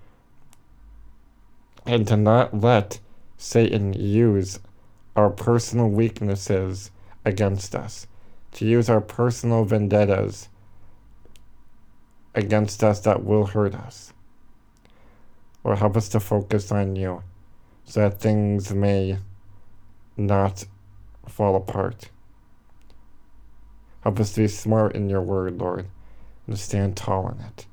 and 1.85 2.07
to 2.09 2.17
not 2.17 2.59
let 2.59 3.01
Satan 3.37 3.93
use 3.93 4.59
our 5.15 5.31
personal 5.31 5.89
weaknesses 5.89 6.91
against 7.25 7.75
us 7.75 8.07
to 8.53 8.65
use 8.65 8.89
our 8.89 9.01
personal 9.01 9.65
vendettas 9.65 10.49
against 12.35 12.83
us 12.85 13.01
that 13.01 13.25
will 13.25 13.47
hurt 13.47 13.75
us. 13.75 14.13
Or 15.65 15.77
help 15.77 15.97
us 15.97 16.09
to 16.11 16.21
focus 16.21 16.73
on 16.73 16.97
you 16.97 17.23
so 17.85 18.01
that 18.01 18.21
things 18.21 18.73
may 18.73 19.19
not 20.17 20.65
fall 21.27 21.57
apart. 21.57 22.11
Help 24.03 24.21
us 24.21 24.33
to 24.33 24.43
be 24.43 24.49
smart 24.49 24.95
in 24.95 25.09
your 25.09 25.21
word, 25.21 25.59
Lord, 25.59 25.87
and 26.47 26.57
to 26.57 26.63
stand 26.63 26.97
tall 26.97 27.29
in 27.29 27.45
it. 27.45 27.67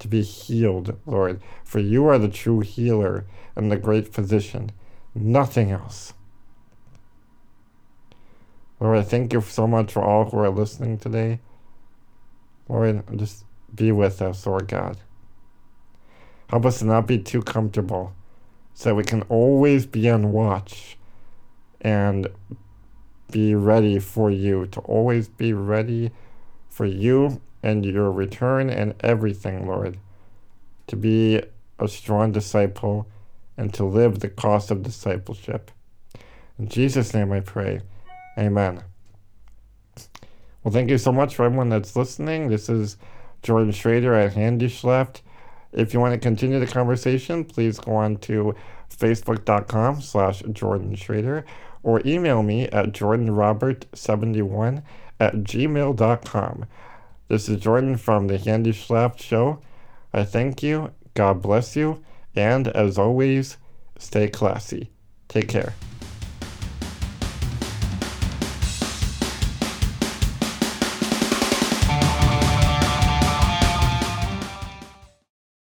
To 0.00 0.08
be 0.08 0.22
healed, 0.22 0.98
Lord, 1.06 1.40
for 1.64 1.78
you 1.78 2.06
are 2.06 2.18
the 2.18 2.28
true 2.28 2.60
healer 2.60 3.24
and 3.54 3.70
the 3.70 3.76
great 3.76 4.12
physician, 4.12 4.72
nothing 5.14 5.70
else. 5.70 6.14
Lord, 8.82 8.98
I 8.98 9.02
thank 9.02 9.32
you 9.32 9.40
so 9.42 9.68
much 9.68 9.92
for 9.92 10.02
all 10.02 10.28
who 10.28 10.38
are 10.38 10.50
listening 10.50 10.98
today. 10.98 11.38
Lord, 12.68 13.04
just 13.16 13.44
be 13.72 13.92
with 13.92 14.20
us, 14.20 14.44
Lord 14.44 14.66
God. 14.66 14.96
Help 16.48 16.66
us 16.66 16.80
to 16.80 16.86
not 16.86 17.06
be 17.06 17.16
too 17.16 17.42
comfortable 17.42 18.12
so 18.74 18.88
that 18.88 18.96
we 18.96 19.04
can 19.04 19.22
always 19.28 19.86
be 19.86 20.10
on 20.10 20.32
watch 20.32 20.98
and 21.80 22.26
be 23.30 23.54
ready 23.54 24.00
for 24.00 24.32
you, 24.32 24.66
to 24.72 24.80
always 24.80 25.28
be 25.28 25.52
ready 25.52 26.10
for 26.68 26.84
you 26.84 27.40
and 27.62 27.86
your 27.86 28.10
return 28.10 28.68
and 28.68 28.96
everything, 28.98 29.64
Lord, 29.68 29.96
to 30.88 30.96
be 30.96 31.40
a 31.78 31.86
strong 31.86 32.32
disciple 32.32 33.08
and 33.56 33.72
to 33.74 33.84
live 33.84 34.18
the 34.18 34.28
cost 34.28 34.72
of 34.72 34.82
discipleship. 34.82 35.70
In 36.58 36.66
Jesus' 36.66 37.14
name 37.14 37.30
I 37.30 37.38
pray. 37.38 37.82
Amen. 38.38 38.82
Well, 40.62 40.72
thank 40.72 40.90
you 40.90 40.98
so 40.98 41.12
much 41.12 41.34
for 41.34 41.44
everyone 41.44 41.68
that's 41.68 41.96
listening. 41.96 42.48
This 42.48 42.68
is 42.68 42.96
Jordan 43.42 43.72
Schrader 43.72 44.14
at 44.14 44.34
Handyschleft. 44.34 45.22
If 45.72 45.92
you 45.92 46.00
want 46.00 46.14
to 46.14 46.20
continue 46.20 46.60
the 46.60 46.66
conversation, 46.66 47.44
please 47.44 47.78
go 47.78 47.94
on 47.96 48.16
to 48.18 48.54
facebook.com 48.90 50.00
slash 50.00 50.42
Jordan 50.52 50.94
Schrader 50.94 51.44
or 51.82 52.00
email 52.06 52.42
me 52.42 52.68
at 52.68 52.92
jordanrobert71 52.92 54.82
at 55.18 55.34
gmail.com. 55.34 56.64
This 57.28 57.48
is 57.48 57.60
Jordan 57.60 57.96
from 57.96 58.26
the 58.26 58.38
Handyschleft 58.38 59.20
Show. 59.20 59.60
I 60.12 60.24
thank 60.24 60.62
you, 60.62 60.92
God 61.14 61.40
bless 61.40 61.74
you, 61.74 62.04
and 62.36 62.68
as 62.68 62.98
always, 62.98 63.56
stay 63.98 64.28
classy. 64.28 64.90
Take 65.28 65.48
care. 65.48 65.74